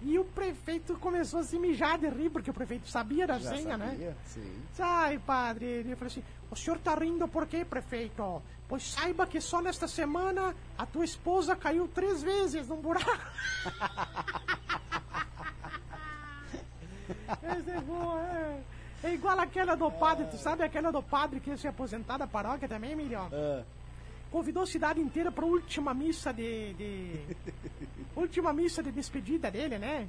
[0.02, 3.56] E o prefeito começou a se mijar de rir, porque o prefeito sabia da Já
[3.56, 3.88] senha, né?
[3.90, 4.16] sabia?
[4.26, 4.62] Sim.
[4.78, 8.42] Ai, padre, ele falou assim: o senhor tá rindo por quê, prefeito?
[8.68, 13.06] Pois saiba que só nesta semana a tua esposa caiu três vezes num buraco.
[17.42, 18.60] Essa é boa, é.
[19.04, 22.26] É igual aquela do padre, tu sabe aquela do padre que ia se aposentar da
[22.26, 23.20] paróquia também, Emílio?
[23.20, 23.62] Ah,
[24.30, 26.74] Convidou a cidade inteira pra última missa de.
[26.74, 27.20] de...
[28.16, 30.08] última missa de despedida dele, né?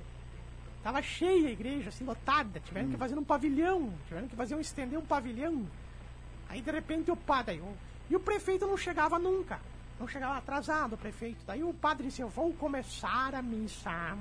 [0.84, 2.60] Tava cheia a igreja, assim, lotada.
[2.62, 3.94] Tiveram que fazer um pavilhão.
[4.08, 5.68] Tiveram que fazer um estender um pavilhão.
[6.50, 7.56] Aí de repente o padre.
[7.56, 7.64] aí,
[8.10, 9.60] E o prefeito não chegava nunca.
[10.00, 11.40] Não chegava atrasado o prefeito.
[11.46, 14.18] Daí o padre disse, eu vou começar a missa.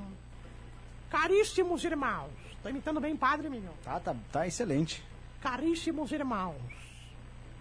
[1.10, 2.32] Caríssimos irmãos.
[2.62, 3.72] Tô imitando bem o padre, menino.
[3.84, 5.04] tá, tá, tá excelente.
[5.40, 6.56] Caríssimos irmãos,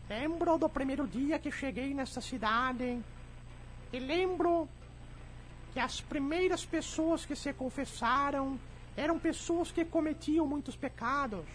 [0.09, 2.99] lembro do primeiro dia que cheguei nessa cidade
[3.93, 4.67] e lembro
[5.73, 8.57] que as primeiras pessoas que se confessaram
[8.97, 11.45] eram pessoas que cometiam muitos pecados,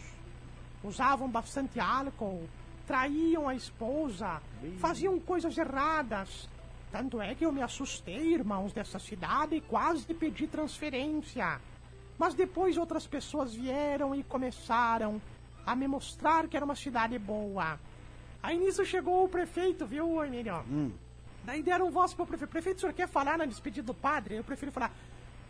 [0.85, 2.49] usavam bastante álcool,
[2.91, 4.43] traíam a esposa,
[4.81, 6.49] faziam coisas erradas.
[6.91, 11.61] Tanto é que eu me assustei, irmãos, dessa cidade e quase pedi transferência.
[12.19, 15.23] Mas depois outras pessoas vieram e começaram
[15.65, 17.79] a me mostrar que era uma cidade boa.
[18.43, 20.65] Aí nisso chegou o prefeito, viu, Emílio?
[21.45, 22.51] Daí deram voz pro prefeito.
[22.51, 24.35] Prefeito, o senhor quer falar na despedida do padre?
[24.35, 24.93] Eu prefiro falar,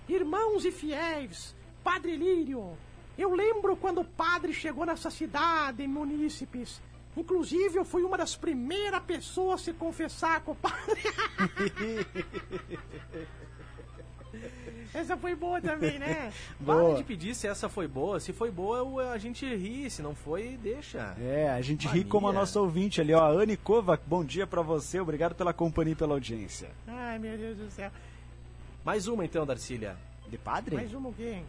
[0.06, 2.76] irmãos e fiéis, Padre Lírio,
[3.16, 6.82] eu lembro quando o padre chegou nessa cidade, munícipes.
[7.16, 11.00] Inclusive, eu fui uma das primeiras pessoas a se confessar com o padre.
[14.92, 16.32] Essa foi boa também, né?
[16.64, 16.96] Para Boa.
[16.96, 18.18] de pedir se essa foi boa.
[18.18, 19.88] Se foi boa, a gente ri.
[19.88, 21.14] Se não foi, deixa.
[21.20, 22.10] É, a gente ri Mania.
[22.10, 23.20] como a nossa ouvinte ali, ó.
[23.24, 26.70] A Anne Kovac, bom dia pra você, obrigado pela companhia e pela audiência.
[26.88, 27.90] Ai, meu Deus do céu.
[28.84, 29.96] Mais uma então, Darcília.
[30.28, 30.74] De padre?
[30.74, 31.40] Mais uma o quê?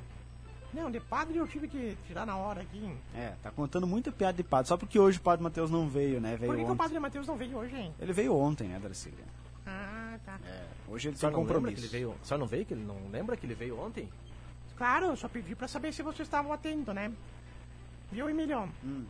[0.73, 2.95] Não, de padre eu tive que tirar na hora aqui.
[3.13, 4.67] É, tá contando muita piada de padre.
[4.69, 6.38] Só porque hoje o padre Matheus não veio, né?
[6.38, 7.93] Veio Por que, que o padre Matheus não veio hoje, hein?
[7.99, 9.25] Ele veio ontem, né, Darcília?
[9.67, 10.39] Ah, tá.
[10.45, 11.86] É, hoje ele Só tem não lembra que compromisso.
[11.86, 12.15] ele veio.
[12.23, 14.10] Só não veio que ele não lembra que ele veio ontem?
[14.77, 17.12] Claro, eu só pedi pra saber se vocês estavam atentos, né?
[18.12, 18.67] Viu, Emílio?
[18.84, 19.05] Hum.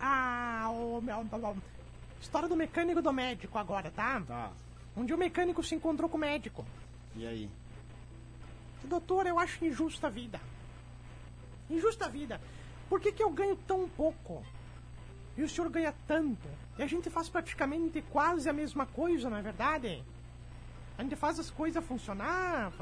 [0.00, 1.56] Ah, o, meu-
[2.20, 4.22] História do mecânico do médico agora, tá?
[4.26, 4.50] Tá.
[4.96, 6.64] Um dia o mecânico se encontrou com o médico.
[7.14, 7.50] E aí?
[8.84, 10.40] Doutor, eu acho injusta a vida.
[11.70, 12.40] Injusta vida.
[12.88, 14.44] Por que, que eu ganho tão pouco?
[15.36, 16.48] E o senhor ganha tanto?
[16.78, 20.04] E a gente faz praticamente quase a mesma coisa, não é verdade?
[20.96, 22.72] A gente faz as coisas funcionar,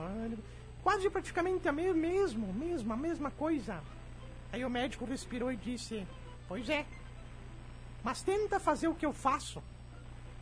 [0.83, 3.81] quase praticamente a me mesmo, mesmo, a mesma coisa.
[4.53, 6.07] Aí o médico respirou e disse:
[6.47, 6.85] Pois é.
[8.05, 9.63] Mas tenta fazer o que eu faço.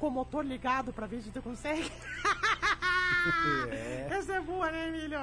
[0.00, 1.90] Com o motor ligado pra ver se tu consegue.
[4.11, 5.18] Essa é boa, né, Emílio?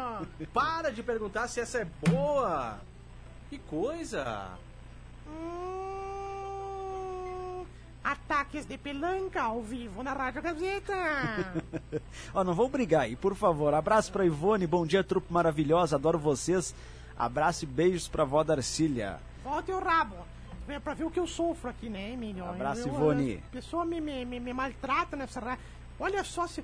[0.53, 2.79] Para de perguntar se essa é boa!
[3.49, 4.49] Que coisa!
[6.37, 7.63] Hum,
[8.03, 10.93] ataques de pelanca ao vivo na Rádio Gazeta.
[12.33, 13.73] Ó, não vou brigar aí, por favor.
[13.73, 16.73] Abraço pra Ivone, bom dia, trupe maravilhosa, adoro vocês.
[17.17, 19.19] Abraço e beijos pra vó Darcília.
[19.43, 20.15] Volta o rabo.
[20.67, 22.43] É pra ver o que eu sofro aqui, né, Emílio?
[22.43, 23.41] Abraço, Eu- Ivone.
[23.47, 25.63] A pessoa me, me, me, me maltrata nessa rádio.
[25.97, 26.61] Olha só se.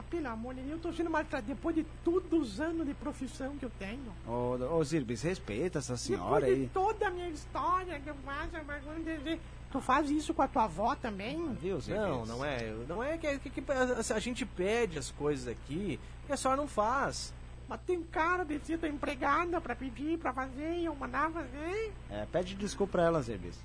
[0.00, 2.94] Ah, pelo amor de Deus, eu tô sendo maltratado depois de todos os anos de
[2.94, 4.12] profissão que eu tenho.
[4.26, 6.70] Ô, ô Zirbis, respeita essa senhora depois de aí.
[6.72, 9.38] toda a minha história que eu faço, mas vamos dizer,
[9.70, 11.52] tu faz isso com a tua avó também?
[11.54, 12.02] Viu, Zirbis?
[12.02, 12.74] Não, não é.
[12.88, 16.60] Não é que, que- que a, a gente pede as coisas aqui e a senhora
[16.60, 17.34] não faz.
[17.68, 21.92] Mas tem cara de ser da empregada pra pedir, pra fazer, e eu mandava fazer.
[22.10, 23.56] É, pede desculpa pra ela, Zirbis.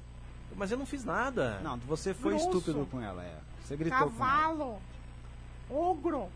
[0.56, 1.60] Mas eu não fiz nada.
[1.64, 2.46] Não, você foi Grosso.
[2.50, 3.36] estúpido com ela, é.
[3.64, 4.80] Você gritou com ela.
[5.70, 6.30] Ogro,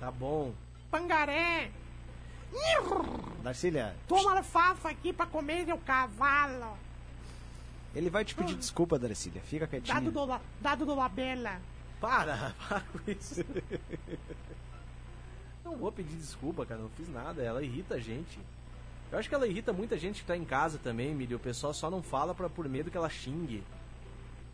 [0.00, 0.52] Tá bom.
[0.90, 1.70] pangaré.
[3.42, 6.76] Darcília, Toma alfafa aqui pra comer, seu cavalo.
[7.94, 9.40] ele vai te pedir desculpa, Darcília.
[9.42, 9.94] Fica quietinha.
[9.94, 11.60] Dado do, la- dado do labela.
[12.00, 13.44] Para, para com isso.
[15.64, 16.80] não vou pedir desculpa, cara.
[16.80, 17.42] Não fiz nada.
[17.42, 18.38] Ela irrita a gente.
[19.10, 21.36] Eu acho que ela irrita muita gente que tá em casa também, Emílio.
[21.36, 23.62] O pessoal só não fala pra, por medo que ela xingue.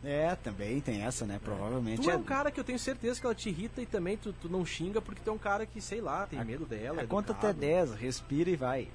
[0.03, 1.39] É, também tem essa, né?
[1.41, 2.01] Provavelmente.
[2.01, 4.33] Tu é um cara que eu tenho certeza que ela te irrita e também tu,
[4.33, 7.01] tu não xinga porque tu é um cara que, sei lá, tem medo dela.
[7.01, 7.89] É, é conta até educado.
[7.89, 8.89] 10, respira e vai.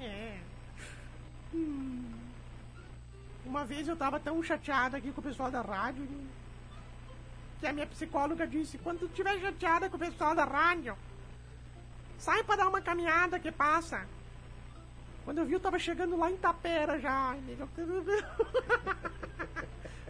[0.00, 0.38] É.
[1.52, 2.04] Hum.
[3.44, 6.08] Uma vez eu tava tão chateada aqui com o pessoal da rádio
[7.60, 10.96] que a minha psicóloga disse: quando tu estiver chateada com o pessoal da rádio,
[12.18, 14.06] sai pra dar uma caminhada que passa.
[15.24, 17.34] Quando eu vi, eu tava chegando lá em Tapera já.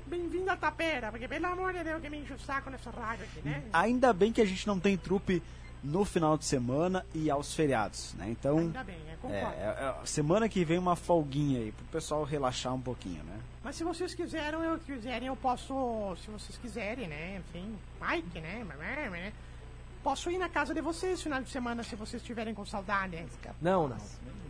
[0.07, 3.25] Bem-vindo a Tapera, porque pelo amor de Deus que me enche o saco nessa rádio
[3.25, 3.63] aqui, né?
[3.73, 5.43] Ainda bem que a gente não tem trupe
[5.83, 8.29] no final de semana e aos feriados, né?
[8.31, 9.55] Então, Ainda bem, é, é, concordo.
[9.55, 13.39] é- semana que vem uma folguinha aí pro pessoal relaxar um pouquinho, né?
[13.63, 17.39] Mas se vocês quiserem, eu quiserem, eu posso, se vocês quiserem, né?
[17.39, 18.65] Enfim, Mike, né?
[19.11, 19.33] né?
[20.03, 23.25] Posso ir na casa de vocês final de semana se vocês estiverem com saudade.
[23.61, 23.97] Não, não.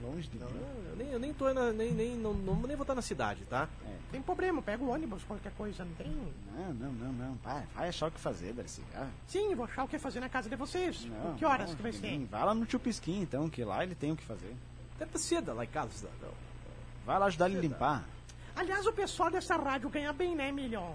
[0.04, 0.44] Longe de mim.
[0.90, 3.44] Eu nem, eu nem tô na, nem, nem, não, não, nem vou estar na cidade,
[3.46, 3.68] tá?
[4.12, 6.12] Tem problema, pega o ônibus, qualquer coisa, não tem?
[6.54, 7.34] Não, não, não, não.
[7.42, 8.82] Vai, vai achar o que fazer, Darcy.
[8.94, 11.04] Ah, Sim, vou achar o que fazer na casa de vocês.
[11.06, 12.18] não, que horas não, que vai ser?
[12.26, 14.54] Vai lá no Tio Pisquim, então, que lá ele tem o que fazer.
[14.96, 16.32] Até precisa lá em casa, cidadão.
[17.04, 18.04] Vai lá ajudar ele a limpar.
[18.54, 20.94] Aliás, o pessoal dessa rádio ganha bem, né, Emílio?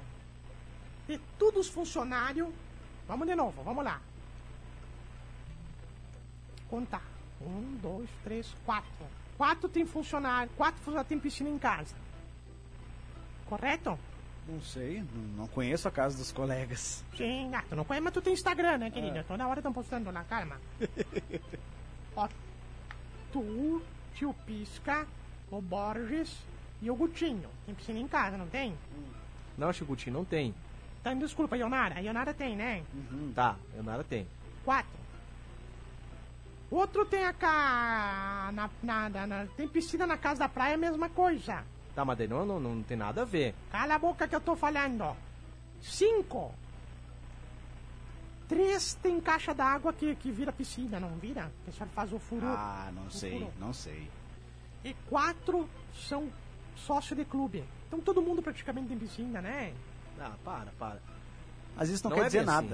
[1.07, 2.47] De todos os funcionários.
[3.07, 3.99] Vamos de novo, vamos lá.
[6.69, 7.18] Contar.
[7.41, 9.05] Um, dois, três, quatro.
[9.37, 11.95] Quatro tem funcionário, quatro funcionários tem piscina em casa.
[13.45, 13.97] Correto?
[14.47, 15.03] Não sei,
[15.37, 17.03] não, conheço a casa dos colegas.
[17.15, 19.23] Sim, ah, tu não conhece, mas tu tem Instagram, né, querida?
[19.27, 20.57] Toda hora estão postando lá, calma.
[22.15, 22.27] Ó,
[23.31, 23.81] tu,
[24.15, 25.07] tio Pisca,
[25.51, 26.35] o Borges
[26.81, 27.49] e o Gutinho.
[27.65, 28.75] Tem piscina em casa, não tem?
[29.57, 30.55] Não, Chicutinho, não tem.
[31.01, 31.95] Então, desculpa, Ionara.
[31.95, 32.83] A Ionara tem, né?
[33.35, 34.27] Tá, eu nada tem.
[34.65, 34.98] Quatro.
[36.71, 38.51] Outro tem a ca...
[38.53, 41.63] Na, na, na- na- tem piscina na casa da praia, a mesma coisa.
[41.95, 43.55] Tá, mas daí não, não, não tem nada a ver.
[43.71, 45.15] Cala a boca que eu tô falando.
[45.81, 46.53] Cinco.
[48.47, 51.51] Três tem caixa d'água que, que vira piscina, não vira?
[51.61, 52.45] O pessoal faz o furo.
[52.47, 53.53] Ah, não sei, furo.
[53.59, 54.09] não sei.
[54.83, 55.69] E quatro
[56.07, 56.29] são
[56.75, 57.63] sócio de clube.
[57.87, 59.73] Então todo mundo praticamente tem piscina, né?
[60.19, 60.99] Ah, para, para.
[61.75, 62.67] Mas isso não, Não quer é dizer bem assim.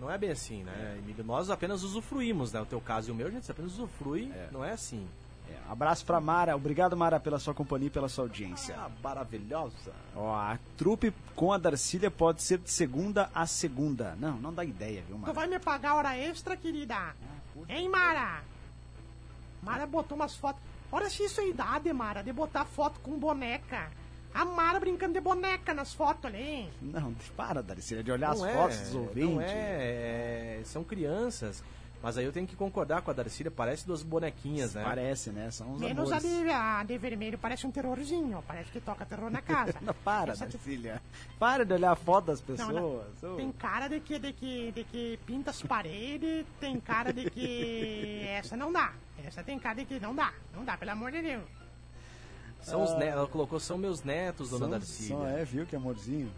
[0.00, 1.24] Não é bem assim, né, Emílio?
[1.24, 2.60] Nós apenas usufruímos, né?
[2.60, 4.30] O teu caso e o meu, a gente apenas usufrui.
[4.52, 5.06] Não é assim.
[5.48, 6.56] É, abraço pra Mara.
[6.56, 8.74] Obrigado, Mara, pela sua companhia e pela sua audiência.
[8.76, 9.92] Ah, maravilhosa.
[10.14, 14.16] Ó, a trupe com a Darcília pode ser de segunda a segunda.
[14.18, 15.32] Não, não dá ideia, viu, Tu Mara?
[15.32, 17.14] vai me pagar hora extra, querida?
[17.68, 18.42] Hein, Mara?
[19.62, 20.60] Mara botou umas fotos.
[20.92, 23.88] Olha se isso é idade, Mara, de botar foto com boneca.
[24.36, 26.70] A Mara brincando de boneca nas fotos ali, hein?
[26.82, 29.34] Não, para, Darcília, de olhar Não as é, fotos dos ouvintes.
[29.34, 31.62] Não é, é, são crianças.
[32.02, 34.84] Mas aí eu tenho que concordar com a Darcília, parece duas bonequinhas, né?
[34.84, 35.50] Parece, né?
[35.50, 38.44] São uns Menos a de, a de vermelho, parece um terrorzinho.
[38.46, 39.74] Parece que toca terror na casa.
[39.80, 41.02] Não, para, Essa de- Darcília.
[41.38, 43.06] Para de olhar a foto das Não, pessoas.
[43.22, 43.32] não.
[43.32, 43.36] Ô.
[43.36, 48.26] Tem cara de que, de, que, de que pinta as paredes, tem cara de que
[48.28, 48.92] essa não dá.
[49.24, 50.32] Essa tem cara de que não dá.
[50.54, 51.42] Não dá, pelo amor de Deus.
[52.70, 55.16] São os netos, ela colocou, são meus netos, dona São- Darcília.
[55.16, 56.30] só é, viu que amorzinho?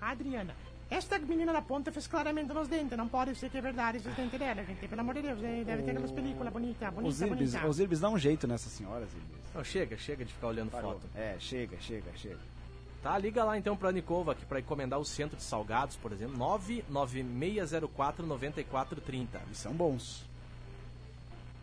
[0.00, 0.54] Adriana.
[0.90, 2.96] Esta menina da ponta fez claramente nos dentes.
[2.96, 4.86] Não pode ser que é verdade esses dentes dela, gente.
[4.86, 7.66] Pelo amor de Deus, deve ter aquelas películas bonitas, Os bonita, bonita.
[7.66, 9.54] os Irbis dá um jeito nessa senhora, Irbis.
[9.54, 10.92] Não, chega, chega de ficar olhando Parou.
[10.92, 11.08] foto.
[11.16, 12.38] É, chega, chega, chega.
[13.04, 16.38] Tá, liga lá então pra Anikova aqui pra encomendar o centro de salgados, por exemplo.
[16.38, 19.42] 99604 9430.
[19.44, 20.24] Eles são bons.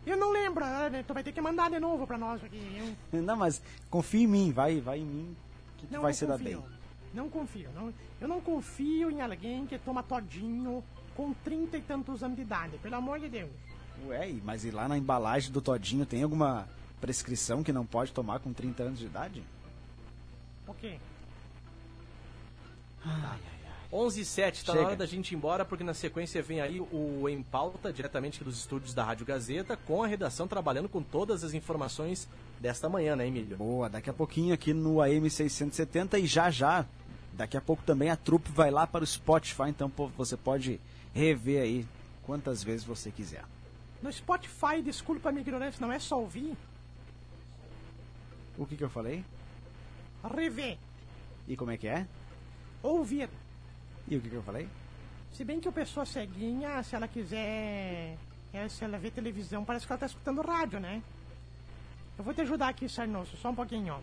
[0.05, 1.03] Eu não lembro, né?
[1.07, 2.95] tu vai ter que mandar de novo pra nós aqui.
[3.11, 5.35] Eu Não, mas confia em mim, vai, vai em mim
[5.79, 6.59] que tu não, vai não se dar confio.
[6.61, 6.69] bem.
[7.11, 7.69] Não confio.
[7.73, 10.83] Não, eu não confio em alguém que toma todinho
[11.15, 12.77] com trinta e tantos anos de idade.
[12.77, 13.49] Pelo amor de Deus.
[14.05, 16.67] Ué, e- mas e lá na embalagem do Todinho tem alguma
[16.99, 19.43] prescrição que não pode tomar com 30 anos de idade?
[20.67, 20.97] O quê?
[23.93, 24.81] 11 e 7, tá Chega.
[24.81, 28.37] na hora da gente ir embora, porque na sequência vem aí o Em Pauta, diretamente
[28.37, 32.27] aqui dos estúdios da Rádio Gazeta, com a redação trabalhando com todas as informações
[32.59, 33.57] desta manhã, né, Emílio?
[33.57, 36.85] Boa, daqui a pouquinho aqui no AM 670 e já já,
[37.33, 40.79] daqui a pouco também a trupe vai lá para o Spotify, então você pode
[41.13, 41.85] rever aí
[42.23, 43.43] quantas vezes você quiser.
[44.01, 46.55] No Spotify, desculpa a minha ignorância, não é só ouvir,
[48.57, 49.23] O que que eu falei?
[50.33, 50.77] rever,
[51.47, 52.05] E como é que é?
[52.81, 53.29] Ouvir.
[54.07, 54.67] E o que que eu falei?
[55.33, 58.17] Se bem que a pessoa ceguinha, se ela quiser.
[58.53, 61.01] é, se ela vê televisão, parece que ela tá escutando rádio, né?
[62.17, 63.99] Eu vou te ajudar aqui, Sarnoso, só um pouquinho, ó.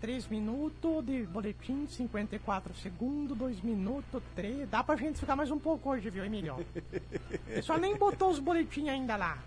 [0.00, 4.68] 3 minutos de boletim, 54 segundos, 2 minutos, 3.
[4.68, 6.56] Dá pra gente ficar mais um pouco hoje, viu, Emílio?
[6.56, 9.38] O pessoal nem botou os boletins ainda lá.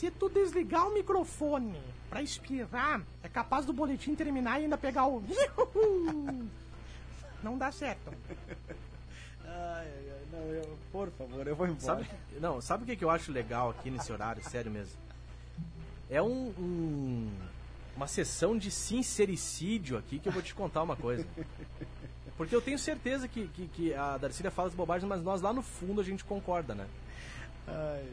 [0.00, 5.06] Se tu desligar o microfone pra espirrar, é capaz do boletim terminar e ainda pegar
[5.06, 5.22] o.
[7.42, 8.10] Não dá certo.
[9.44, 11.80] Ai, ai, ai, não, eu, por favor, eu vou embora.
[12.04, 12.08] Sabe,
[12.40, 14.94] não, sabe o que, que eu acho legal aqui nesse horário, sério mesmo?
[16.08, 17.30] É um, um-
[17.94, 21.26] uma sessão de sincericídio aqui que eu vou te contar uma coisa.
[22.38, 25.52] Porque eu tenho certeza que, que, que a Darcília fala as bobagens, mas nós lá
[25.52, 26.86] no fundo a gente concorda, né?
[27.68, 28.04] Ai,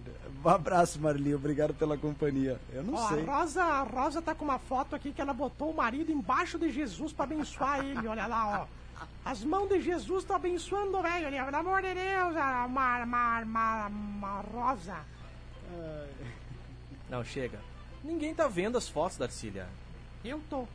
[0.46, 2.60] um abraço, Marli, obrigado pela companhia.
[2.72, 3.24] Eu não Ó, sei.
[3.28, 6.60] a Rosa, a Rosa tá com uma foto aqui que ela botou o marido embaixo
[6.60, 8.08] de Jesus pra abençoar ele.
[8.08, 8.78] Olha lá, ó.
[9.26, 11.30] As mãos de Jesus estão abençoando o velho.
[11.30, 14.98] Pelo amor de Deus, a Mar, Mar, Mar, Mar, Rosa.
[17.10, 17.60] Não, chega.
[18.04, 19.68] Ninguém tá vendo as fotos, Darcília.
[20.24, 20.68] Eu tô.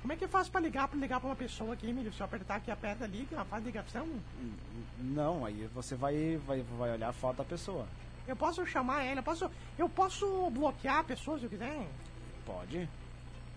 [0.00, 2.12] Como é que eu faço pra ligar, pra ligar pra uma pessoa aqui, Emílio?
[2.12, 4.06] Se eu apertar aqui, aperta, liga, faz ligação?
[4.98, 7.86] Não, aí você vai, vai, vai olhar a foto da pessoa.
[8.26, 11.86] Eu posso chamar ela, eu posso, eu posso bloquear a pessoa se eu quiser?
[12.46, 12.88] Pode.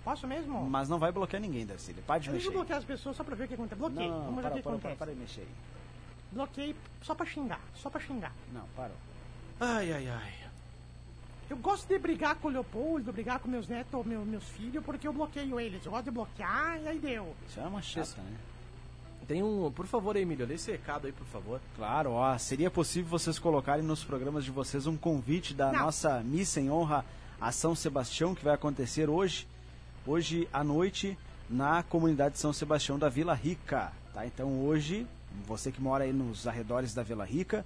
[0.04, 0.68] Posso mesmo?
[0.68, 2.02] Mas não vai bloquear ninguém, Darcília.
[2.08, 2.46] Para de eu mexer.
[2.46, 3.80] vou bloquear as pessoas só pra ver o que acontece.
[3.80, 4.96] Bloqueei, Não, vamos ver o para, que para, para, acontece.
[4.98, 5.48] para de mexer aí.
[6.32, 8.34] Bloqueei só pra xingar, só pra xingar.
[8.52, 8.96] Não, parou.
[9.60, 10.34] Ai, ai, ai.
[11.52, 15.06] Eu gosto de brigar com o Leopoldo, brigar com meus netos, meu, meus filhos, porque
[15.06, 15.86] eu bloqueio eles.
[15.86, 17.36] Eu gosto de bloquear e aí deu.
[17.46, 18.38] Isso é uma chata, né?
[19.28, 19.70] Tem um.
[19.70, 21.60] Por favor, Emílio, lê esse recado aí, por favor.
[21.76, 25.80] Claro, ó, seria possível vocês colocarem nos programas de vocês um convite da Não.
[25.88, 27.04] nossa missa em honra
[27.42, 29.46] a São Sebastião, que vai acontecer hoje,
[30.08, 31.18] hoje à noite,
[31.50, 34.26] na comunidade de São Sebastião da Vila Rica, tá?
[34.26, 35.06] Então hoje,
[35.46, 37.66] você que mora aí nos arredores da Vila Rica,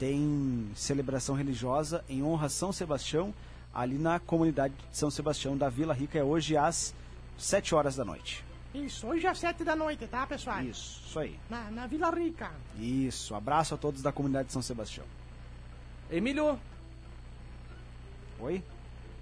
[0.00, 3.34] tem celebração religiosa em honra a São Sebastião,
[3.72, 6.94] ali na comunidade de São Sebastião da Vila Rica, é hoje às
[7.36, 8.42] 7 horas da noite.
[8.72, 10.62] Isso, hoje às sete da noite, tá, pessoal?
[10.62, 11.36] Isso, isso aí.
[11.50, 12.52] Na, na Vila Rica.
[12.78, 15.04] Isso, abraço a todos da comunidade de São Sebastião.
[16.08, 16.56] Emílio,
[18.38, 18.62] Oi?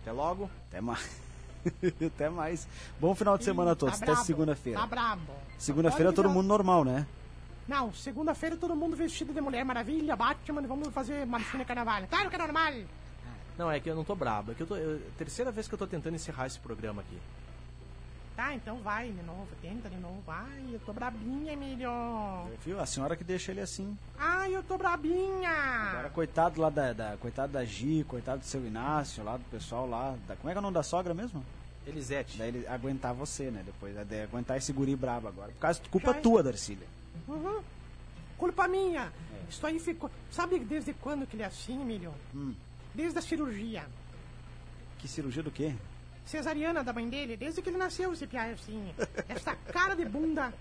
[0.03, 0.51] até logo.
[0.69, 1.21] Até mais.
[2.07, 2.69] Até mais.
[3.01, 3.99] Bom final de semana a todos.
[3.99, 4.81] Tá Até brabo, segunda-feira.
[4.81, 5.33] Tá brabo.
[5.59, 7.07] Segunda-feira todo mundo normal, né?
[7.69, 12.07] Não, segunda-feira todo mundo vestido de Mulher Maravilha, Batman, vamos fazer Marcina Carnaval.
[12.09, 12.73] Claro que é normal.
[13.59, 14.53] Não, é que eu não tô brabo.
[14.53, 14.77] É que eu tô.
[14.77, 17.19] eu- terceira vez que eu tô tentando encerrar esse programa aqui.
[18.37, 20.23] Tá, então vai de novo, tenta de novo.
[20.29, 21.91] Ai, eu tô brabinha, Emílio.
[22.65, 22.81] Viu?
[22.81, 23.99] A senhora que deixa ele assim.
[24.17, 25.51] Ai, eu tô brabinha.
[25.51, 29.89] Agora, coitado lá da, da- coitado da Gi, coitado do seu Inácio, lá do pessoal
[29.89, 30.15] lá.
[30.29, 31.45] Da, como é que é o nome da sogra mesmo?
[31.85, 32.39] Elisete.
[32.39, 33.63] Daí ele aguentar você, né?
[33.67, 35.51] Depois de aguentar esse guri brabo agora.
[35.51, 36.21] Por causa de culpa Já é.
[36.21, 36.87] tua, Darcília.
[37.27, 37.63] Uhum.
[38.37, 39.13] Culpa minha.
[39.49, 40.11] Isso aí ficou.
[40.31, 42.15] Sabe desde quando que ele é assim, Emílio?
[42.35, 42.55] Hum.
[42.95, 43.87] Desde a cirurgia.
[44.99, 45.75] Que cirurgia do quê?
[46.25, 48.93] Cesariana da mãe dele, desde que ele nasceu, esse piá é assim.
[49.29, 50.53] Essa cara de bunda,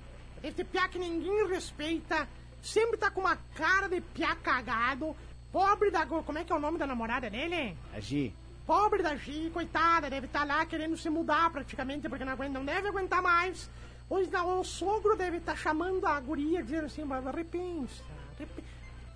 [0.41, 2.27] esse piá que ninguém respeita,
[2.61, 5.15] sempre tá com uma cara de piá cagado.
[5.51, 6.05] Pobre da.
[6.05, 7.77] Como é que é o nome da namorada dele?
[7.93, 8.33] A Gi.
[8.65, 12.65] Pobre da Gi, coitada, deve estar lá querendo se mudar praticamente, porque não, aguenta, não
[12.65, 13.69] deve aguentar mais.
[14.09, 18.03] Hoje não, o sogro deve estar chamando a guria, dizendo assim, "Mas repensa,
[18.39, 18.63] rep-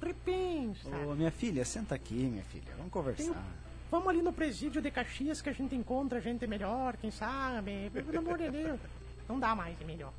[0.02, 0.90] repensa.
[1.08, 2.74] Ô, minha filha, senta aqui, minha filha.
[2.78, 3.24] Vamos conversar.
[3.24, 7.90] Tem- Vamos ali no presídio de Caxias que a gente encontra gente melhor, quem sabe?
[7.90, 8.80] Pelo amor de Deus.
[9.28, 10.14] Não dá mais, é melhor.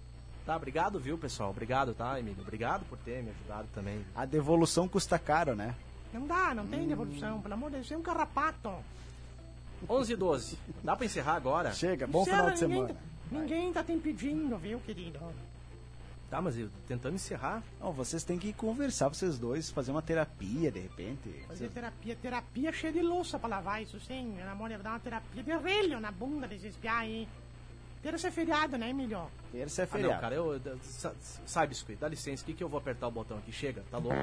[0.44, 1.50] Tá, obrigado, viu, pessoal?
[1.50, 2.42] Obrigado, tá, Emílio?
[2.42, 4.04] Obrigado por ter me ajudado também.
[4.14, 5.74] A devolução custa caro, né?
[6.12, 8.74] Não dá, não tem devolução, pelo amor de Deus, é um carrapato.
[9.88, 10.58] 11 e 12.
[10.84, 11.72] Dá pra encerrar agora?
[11.72, 12.80] Chega, bom Encerra, final de semana.
[12.88, 12.96] Ninguém
[13.72, 15.18] tá te impedindo, viu, querido?
[16.32, 17.62] Tá, mas eu tentando encerrar.
[17.78, 21.28] Não, vocês têm que conversar, vocês dois, fazer uma terapia, de repente.
[21.46, 24.32] Fazer terapia, terapia cheia de louça pra lavar, isso sim.
[24.34, 27.28] Meu amor, deve dar uma terapia de relho na bunda desses piá aí.
[28.02, 29.20] Terça é feriado, né, Emílio?
[29.52, 30.14] Terça é Ah, feriado.
[30.14, 30.54] não, cara, eu.
[30.64, 31.12] eu- sa-
[31.46, 33.52] Sai, biscoito, dá licença, o que, que eu vou apertar o botão aqui?
[33.52, 34.16] Chega, tá louco.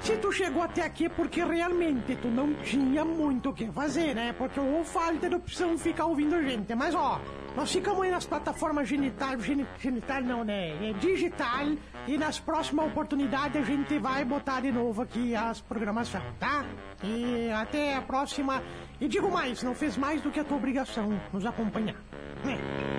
[0.00, 4.14] Se tu chegou até aqui é porque realmente tu não tinha muito o que fazer,
[4.14, 4.32] né?
[4.34, 6.72] Porque ou falta de opção ficar ouvindo a gente.
[6.76, 7.20] Mas ó,
[7.56, 10.90] nós ficamos aí nas plataformas genital, geni- genital não, né?
[10.90, 11.66] É digital.
[12.06, 16.64] E nas próximas oportunidades a gente vai botar de novo aqui as programações, tá?
[17.02, 18.62] E até a próxima.
[19.00, 21.96] E digo mais, não fez mais do que a tua obrigação nos acompanhar.
[22.44, 22.89] É.